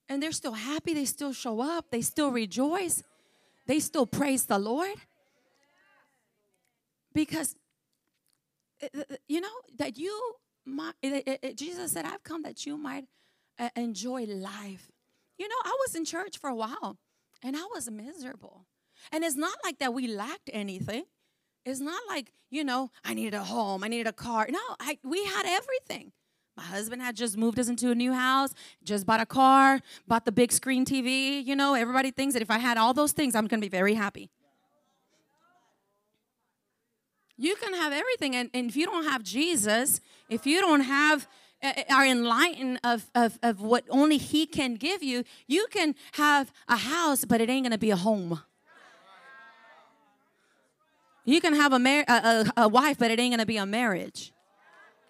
[0.07, 3.03] And they're still happy, they still show up, they still rejoice,
[3.65, 4.95] they still praise the Lord.
[7.13, 7.55] Because
[8.83, 10.93] Uh, uh, uh, you know that you might,
[11.55, 13.05] Jesus said, I've come that you might
[13.59, 14.91] uh, enjoy life.
[15.37, 16.97] You know, I was in church for a while
[17.43, 18.65] and I was miserable.
[19.11, 21.03] And it's not like that we lacked anything.
[21.65, 24.47] It's not like, you know, I needed a home, I needed a car.
[24.49, 26.11] No, I, we had everything.
[26.55, 28.53] My husband had just moved us into a new house,
[28.83, 31.43] just bought a car, bought the big screen TV.
[31.43, 33.75] You know, everybody thinks that if I had all those things, I'm going to be
[33.75, 34.29] very happy.
[37.43, 38.37] You can have everything.
[38.37, 41.27] And, and if you don't have Jesus, if you don't have
[41.61, 46.51] uh, are enlightened of, of, of what only he can give you you can have
[46.67, 48.41] a house but it ain't gonna be a home
[51.23, 53.65] you can have a, mar- a, a, a wife but it ain't gonna be a
[53.65, 54.33] marriage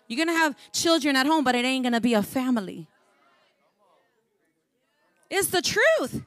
[0.07, 2.87] you're gonna have children at home but it ain't gonna be a family
[5.31, 6.23] it's the truth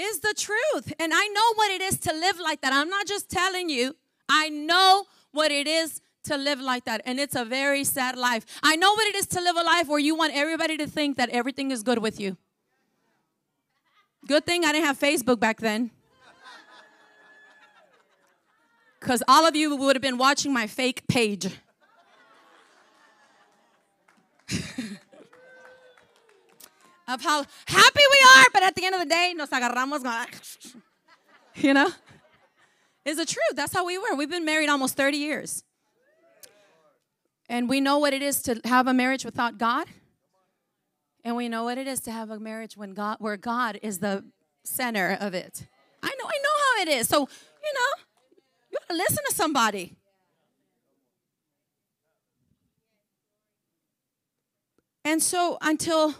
[0.00, 0.92] is the truth.
[0.98, 2.72] And I know what it is to live like that.
[2.72, 3.94] I'm not just telling you,
[4.30, 7.02] I know what it is to live like that.
[7.04, 8.46] And it's a very sad life.
[8.62, 11.16] I know what it is to live a life where you want everybody to think
[11.16, 12.36] that everything is good with you.
[14.28, 15.90] Good thing I didn't have Facebook back then.
[19.00, 21.46] Because all of you would have been watching my fake page.
[27.08, 30.04] of how happy we are, but at the end of the day, nos agarramos,
[31.56, 31.90] you know?
[33.04, 33.54] It's the truth.
[33.54, 34.14] That's how we were.
[34.14, 35.64] We've been married almost 30 years.
[37.48, 39.88] And we know what it is to have a marriage without God.
[41.24, 43.98] And we know what it is to have a marriage when God where God is
[43.98, 44.24] the
[44.64, 45.66] center of it.
[46.02, 47.08] I know I know how it is.
[47.08, 48.04] So, you know,
[48.70, 49.96] you gotta listen to somebody.
[55.04, 56.14] And so until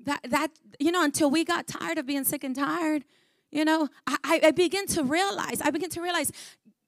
[0.00, 3.04] that that you know until we got tired of being sick and tired
[3.50, 6.32] you know I, I begin to realize i begin to realize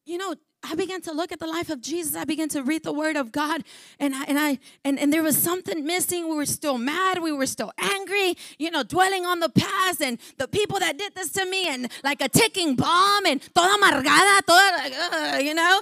[0.05, 2.15] you know I began to look at the life of Jesus.
[2.15, 3.65] I began to read the word of God
[3.99, 6.29] and I, and I and, and there was something missing.
[6.29, 10.19] We were still mad, we were still angry, you know, dwelling on the past and
[10.37, 14.45] the people that did this to me and like a ticking bomb and toda amargada,
[14.47, 15.81] toda uh, you know.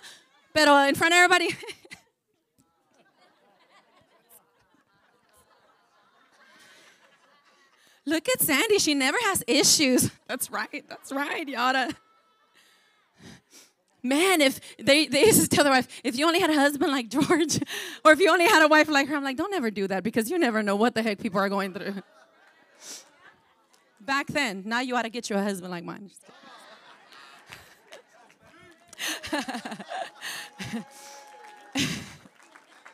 [0.55, 1.49] Pero in front of everybody
[8.09, 8.79] Look at Sandy.
[8.79, 10.11] She never has issues.
[10.29, 10.83] That's right.
[10.89, 11.47] That's right.
[11.47, 11.95] Yada.
[14.03, 16.91] Man, if they, they used to tell their wife, if you only had a husband
[16.91, 17.59] like George,
[18.05, 20.03] or if you only had a wife like her, I'm like, don't ever do that
[20.03, 21.97] because you never know what the heck people are going through.
[24.01, 26.11] Back then, now you ought to get you a husband like mine.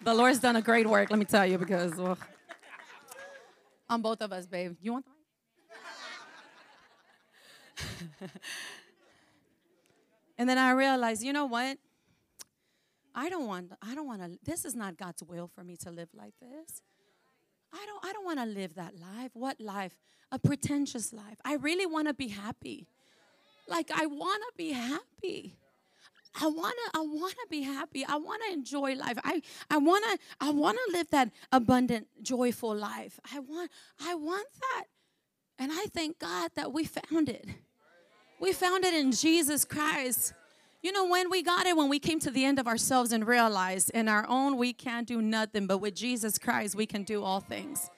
[0.03, 2.19] the Lord's done a great work, let me tell you, because well,
[3.89, 4.77] on both of us, babe.
[4.81, 5.13] You want the
[10.39, 11.79] and then I realized, you know what?
[13.15, 15.91] I don't want I don't want to this is not God's will for me to
[15.91, 16.83] live like this.
[17.73, 19.31] I don't I don't want to live that life.
[19.35, 19.97] What life?
[20.33, 21.39] A pretentious life.
[21.45, 22.89] I really want to be happy.
[23.69, 25.57] Like I want to be happy.
[26.41, 28.05] I want to I want to be happy.
[28.05, 29.19] I want to enjoy life.
[29.23, 33.21] I I want to I want to live that abundant joyful life.
[33.33, 33.71] I want
[34.05, 34.85] I want that.
[35.59, 37.47] And I thank God that we found it.
[38.41, 40.35] We found it in Jesus Christ.
[40.83, 43.27] You know, when we got it, when we came to the end of ourselves and
[43.27, 47.23] realized in our own we can't do nothing, but with Jesus Christ we can do
[47.23, 47.89] all things.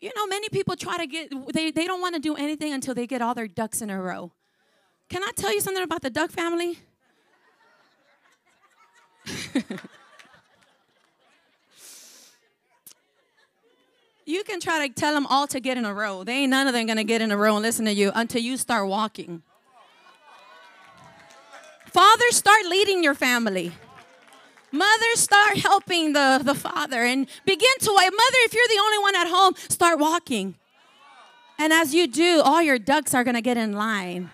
[0.00, 2.92] You know, many people try to get, they, they don't want to do anything until
[2.92, 4.32] they get all their ducks in a row.
[5.12, 6.78] Can I tell you something about the duck family?
[14.24, 16.24] You can try to tell them all to get in a row.
[16.24, 18.40] They ain't none of them gonna get in a row and listen to you until
[18.40, 19.42] you start walking.
[21.88, 23.72] Fathers, start leading your family.
[24.70, 29.16] Mothers, start helping the, the father and begin to, mother, if you're the only one
[29.16, 30.54] at home, start walking.
[31.58, 34.30] And as you do, all your ducks are gonna get in line.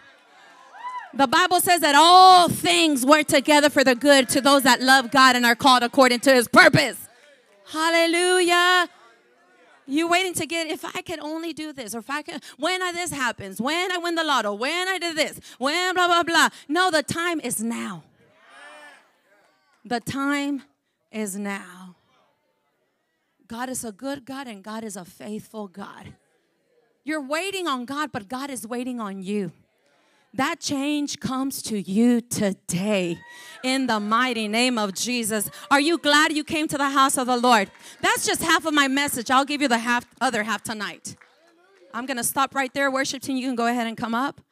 [1.15, 5.11] The Bible says that all things work together for the good to those that love
[5.11, 6.99] God and are called according to his purpose.
[7.67, 8.89] Hallelujah.
[9.87, 12.83] You waiting to get if I could only do this, or if I can when
[12.83, 16.23] I, this happens, when I win the lotto, when I do this, when blah blah
[16.23, 16.49] blah.
[16.69, 18.05] No, the time is now.
[19.87, 20.63] The time
[21.11, 21.97] is now.
[23.47, 26.13] God is a good God and God is a faithful God.
[27.03, 29.53] You're waiting on God, but God is waiting on you.
[30.35, 33.19] That change comes to you today
[33.65, 35.51] in the mighty name of Jesus.
[35.71, 37.71] Are you glad you came to the house of the Lord?
[38.03, 39.31] That's just half of my message.
[39.31, 41.17] I'll give you the half other half tonight.
[41.95, 42.91] I'm going to stop right there.
[42.91, 44.43] Worship team, you can go ahead and come up.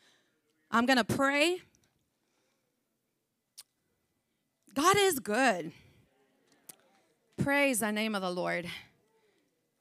[0.71, 1.59] I'm going to pray.
[4.75, 5.73] God is good.
[7.37, 8.67] Praise the name of the Lord.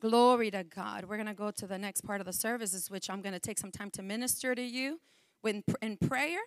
[0.01, 1.05] Glory to God.
[1.05, 3.39] We're going to go to the next part of the services, which I'm going to
[3.39, 4.99] take some time to minister to you
[5.47, 6.39] in, in prayer.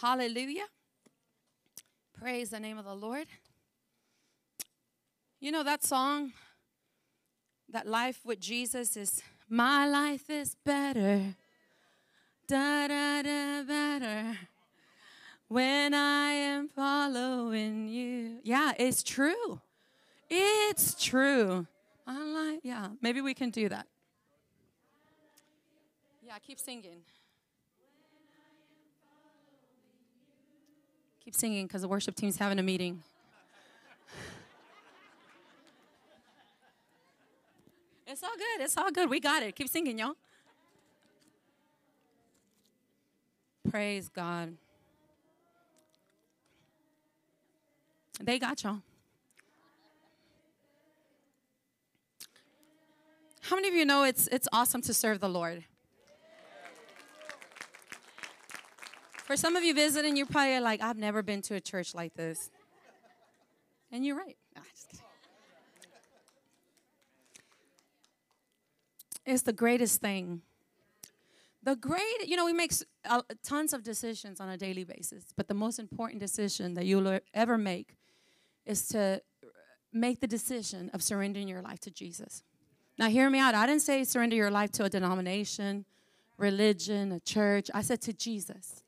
[0.00, 0.66] Hallelujah.
[2.12, 3.26] Praise the name of the Lord.
[5.40, 6.32] You know that song,
[7.68, 11.34] that life with Jesus is my life is better.
[12.46, 14.38] Da da da better.
[15.48, 18.38] When I am following you.
[18.44, 19.60] Yeah, it's true.
[20.30, 21.66] It's true.
[22.06, 23.86] I like, yeah, maybe we can do that.
[26.22, 27.02] Yeah, keep singing.
[31.32, 33.02] Keep singing because the worship team's having a meeting.
[38.06, 38.62] it's all good.
[38.62, 39.08] It's all good.
[39.08, 39.56] We got it.
[39.56, 40.12] Keep singing, y'all.
[43.70, 44.58] Praise God.
[48.20, 48.82] They got y'all.
[53.40, 55.64] How many of you know it's it's awesome to serve the Lord?
[59.32, 62.12] For some of you visiting, you're probably like, I've never been to a church like
[62.12, 62.50] this.
[63.90, 64.36] And you're right.
[69.24, 70.42] it's the greatest thing.
[71.62, 72.72] The great, you know, we make
[73.06, 77.18] uh, tons of decisions on a daily basis, but the most important decision that you'll
[77.32, 77.96] ever make
[78.66, 79.22] is to
[79.94, 82.42] make the decision of surrendering your life to Jesus.
[82.98, 83.54] Now, hear me out.
[83.54, 85.86] I didn't say surrender your life to a denomination,
[86.36, 87.70] religion, a church.
[87.72, 88.81] I said to Jesus.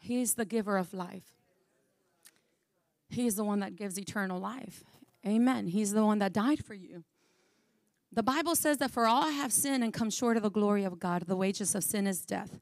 [0.00, 1.36] He is the giver of life.
[3.08, 4.82] He is the one that gives eternal life.
[5.26, 5.66] Amen.
[5.66, 7.04] He's the one that died for you.
[8.12, 10.98] The Bible says that for all have sinned and come short of the glory of
[10.98, 12.58] God, the wages of sin is death.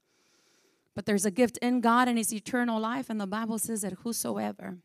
[0.94, 3.92] But there's a gift in God and His eternal life, and the Bible says that
[4.04, 4.78] whosoever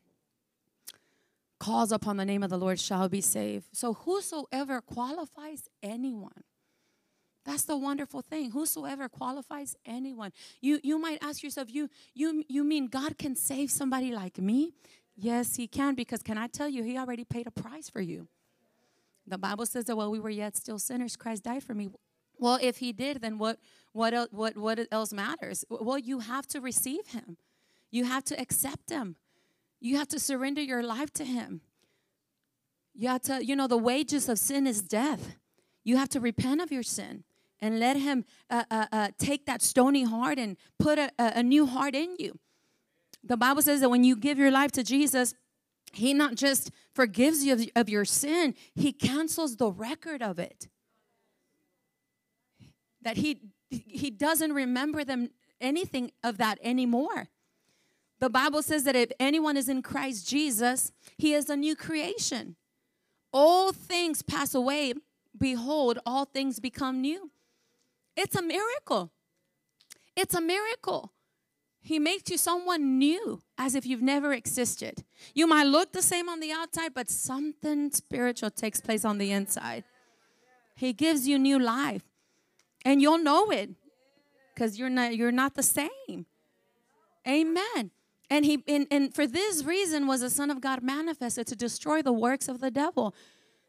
[1.58, 3.66] calls upon the name of the Lord shall be saved.
[3.72, 6.44] So, whosoever qualifies anyone
[7.44, 8.50] that's the wonderful thing.
[8.52, 10.32] Whosoever qualifies anyone.
[10.60, 14.72] You you might ask yourself, you you you mean God can save somebody like me?
[15.16, 18.28] Yes, he can because can I tell you he already paid a price for you.
[19.26, 21.90] The Bible says that while we were yet still sinners, Christ died for me.
[22.38, 23.58] Well, if he did, then what
[23.92, 25.64] what what what else matters?
[25.68, 27.36] Well, you have to receive him.
[27.90, 29.16] You have to accept him.
[29.80, 31.60] You have to surrender your life to him.
[32.94, 35.36] You have to, you know, the wages of sin is death.
[35.84, 37.24] You have to repent of your sin
[37.64, 41.64] and let him uh, uh, uh, take that stony heart and put a, a new
[41.64, 42.38] heart in you.
[43.24, 45.34] The Bible says that when you give your life to Jesus,
[45.90, 50.68] he not just forgives you of, of your sin, he cancels the record of it.
[53.00, 57.28] That he he doesn't remember them anything of that anymore.
[58.20, 62.56] The Bible says that if anyone is in Christ Jesus, he is a new creation.
[63.32, 64.92] All things pass away.
[65.36, 67.30] Behold, all things become new.
[68.16, 69.12] It's a miracle.
[70.16, 71.12] It's a miracle.
[71.80, 75.04] He makes you someone new as if you've never existed.
[75.34, 79.32] You might look the same on the outside, but something spiritual takes place on the
[79.32, 79.84] inside.
[80.76, 82.02] He gives you new life.
[82.86, 83.70] And you'll know it
[84.54, 86.26] because you're not you're not the same.
[87.26, 87.90] Amen.
[88.30, 92.02] And he and, and for this reason was the Son of God manifested to destroy
[92.02, 93.14] the works of the devil.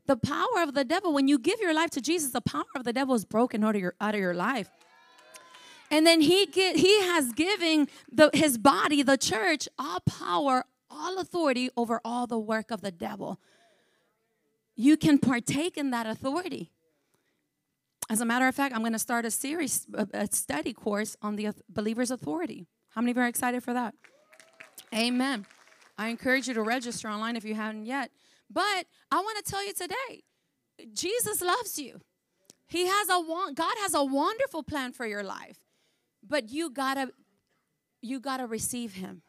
[0.08, 2.84] The power of the devil, when you give your life to Jesus, the power of
[2.84, 4.70] the devil is broken out of your out of your life.
[5.92, 11.20] And then he get, he has given the, his body, the church, all power, all
[11.20, 13.40] authority over all the work of the devil.
[14.76, 16.72] You can partake in that authority.
[18.10, 21.36] As a matter of fact, I'm going to start a series, a study course on
[21.36, 22.68] the believer's authority.
[22.90, 23.96] How many of you are excited for that?
[24.94, 25.46] Amen.
[25.98, 28.12] I encourage you to register online if you haven't yet.
[28.50, 30.24] But I want to tell you today,
[30.94, 32.02] Jesus loves you.
[32.68, 33.22] He has a
[33.54, 35.60] God has a wonderful plan for your life
[36.28, 37.12] but you gotta
[38.02, 39.22] you gotta receive him.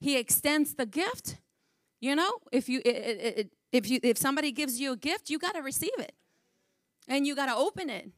[0.00, 1.38] He extends the gift
[2.00, 2.32] you know?
[2.52, 6.12] If you if you if somebody gives you a gift you gotta receive it.
[7.08, 8.10] And you gotta open it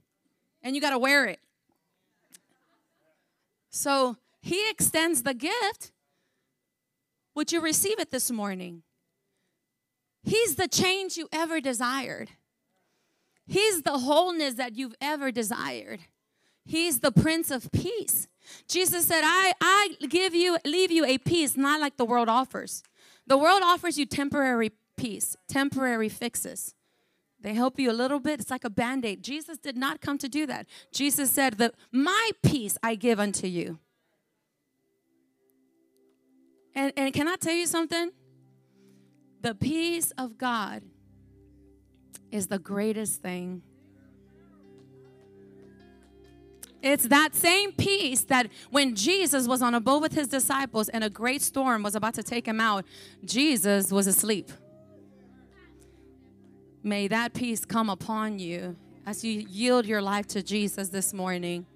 [0.62, 1.40] and you gotta wear it.
[3.70, 5.92] So he extends the gift
[7.34, 8.82] would you receive it this morning
[10.22, 12.30] he's the change you ever desired
[13.46, 16.00] he's the wholeness that you've ever desired
[16.70, 18.28] He's the Prince of Peace.
[18.68, 22.82] Jesus said, I, I give you, leave you a peace not like the world offers.
[23.26, 26.74] The world offers you temporary peace, temporary fixes.
[27.40, 28.38] They help you a little bit.
[28.40, 29.24] It's like a band aid.
[29.24, 30.66] Jesus did not come to do that.
[30.92, 33.78] Jesus said that my peace I give unto you.
[36.74, 38.12] And, and can I tell you something?
[39.42, 40.82] The peace of God
[42.30, 43.62] is the greatest thing
[46.82, 51.04] It's that same peace that when Jesus was on a boat with his disciples and
[51.04, 52.86] a great storm was about to take him out,
[53.24, 54.50] Jesus was asleep.
[56.82, 61.66] May that peace come upon you as you yield your life to Jesus this morning.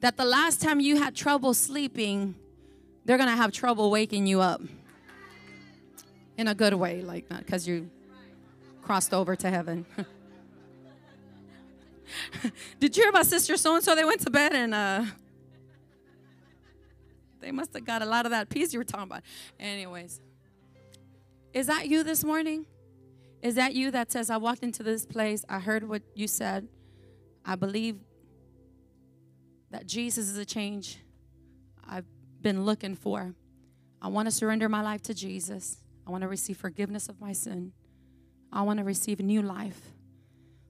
[0.00, 2.36] That the last time you had trouble sleeping,
[3.04, 4.60] they're going to have trouble waking you up.
[6.38, 7.90] In a good way, like not because you
[8.82, 9.86] crossed over to heaven.
[12.80, 13.94] Did you hear about Sister So and so?
[13.94, 15.04] They went to bed and uh,
[17.40, 19.22] they must have got a lot of that peace you were talking about.
[19.58, 20.20] Anyways,
[21.52, 22.66] is that you this morning?
[23.42, 26.68] Is that you that says, I walked into this place, I heard what you said,
[27.44, 27.98] I believe
[29.70, 30.98] that Jesus is a change
[31.88, 32.06] I've
[32.40, 33.34] been looking for.
[34.02, 35.78] I want to surrender my life to Jesus.
[36.06, 37.72] I want to receive forgiveness of my sin.
[38.52, 39.80] I want to receive new life.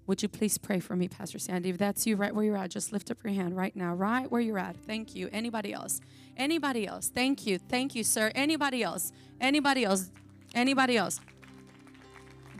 [0.07, 1.71] Would you please pray for me, Pastor Sandy?
[1.71, 4.31] If that's you right where you're at, just lift up your hand right now, right
[4.31, 4.77] where you're at.
[4.77, 5.29] Thank you.
[5.33, 6.01] Anybody else?
[6.37, 7.09] Anybody else?
[7.09, 7.59] Thank you.
[7.59, 8.31] Thank you, sir.
[8.35, 9.13] Anybody else?
[9.41, 10.11] Anybody else?
[10.55, 11.21] Anybody else?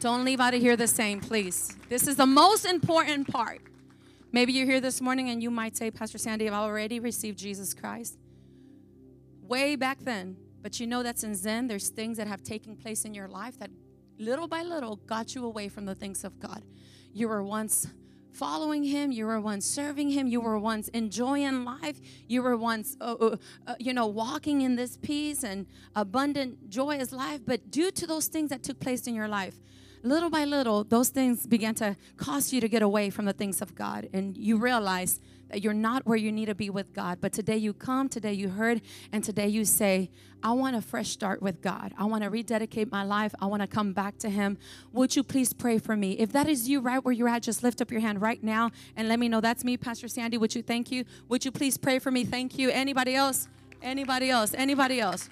[0.01, 1.77] Don't leave out of here the same, please.
[1.89, 3.61] This is the most important part.
[4.33, 7.73] Maybe you're here this morning and you might say, Pastor Sandy, I've already received Jesus
[7.73, 8.19] Christ.
[9.43, 10.37] Way back then.
[10.67, 11.69] But you know that's in Zen.
[11.69, 13.71] There's things that have taken place in your life that
[14.19, 16.65] little by little got you away from the things of God.
[17.13, 17.87] You were once
[18.33, 21.99] following him you were once serving him you were once enjoying life
[22.29, 23.37] you were once uh, uh,
[23.67, 28.27] uh, you know walking in this peace and abundant joyous life but due to those
[28.27, 29.55] things that took place in your life
[30.03, 33.63] little by little those things began to cause you to get away from the things
[33.63, 35.19] of god and you realize
[35.49, 37.19] that you're not where you need to be with God.
[37.21, 38.81] But today you come, today you heard,
[39.13, 40.11] and today you say,
[40.43, 41.93] I want a fresh start with God.
[41.99, 43.35] I want to rededicate my life.
[43.41, 44.59] I want to come back to Him.
[44.93, 46.13] Would you please pray for me?
[46.13, 48.71] If that is you right where you're at, just lift up your hand right now
[48.97, 50.39] and let me know that's me, Pastor Sandy.
[50.39, 51.05] Would you thank you?
[51.29, 52.25] Would you please pray for me?
[52.25, 52.71] Thank you.
[52.71, 53.49] Anybody else?
[53.83, 54.55] Anybody else?
[54.55, 55.29] Anybody else?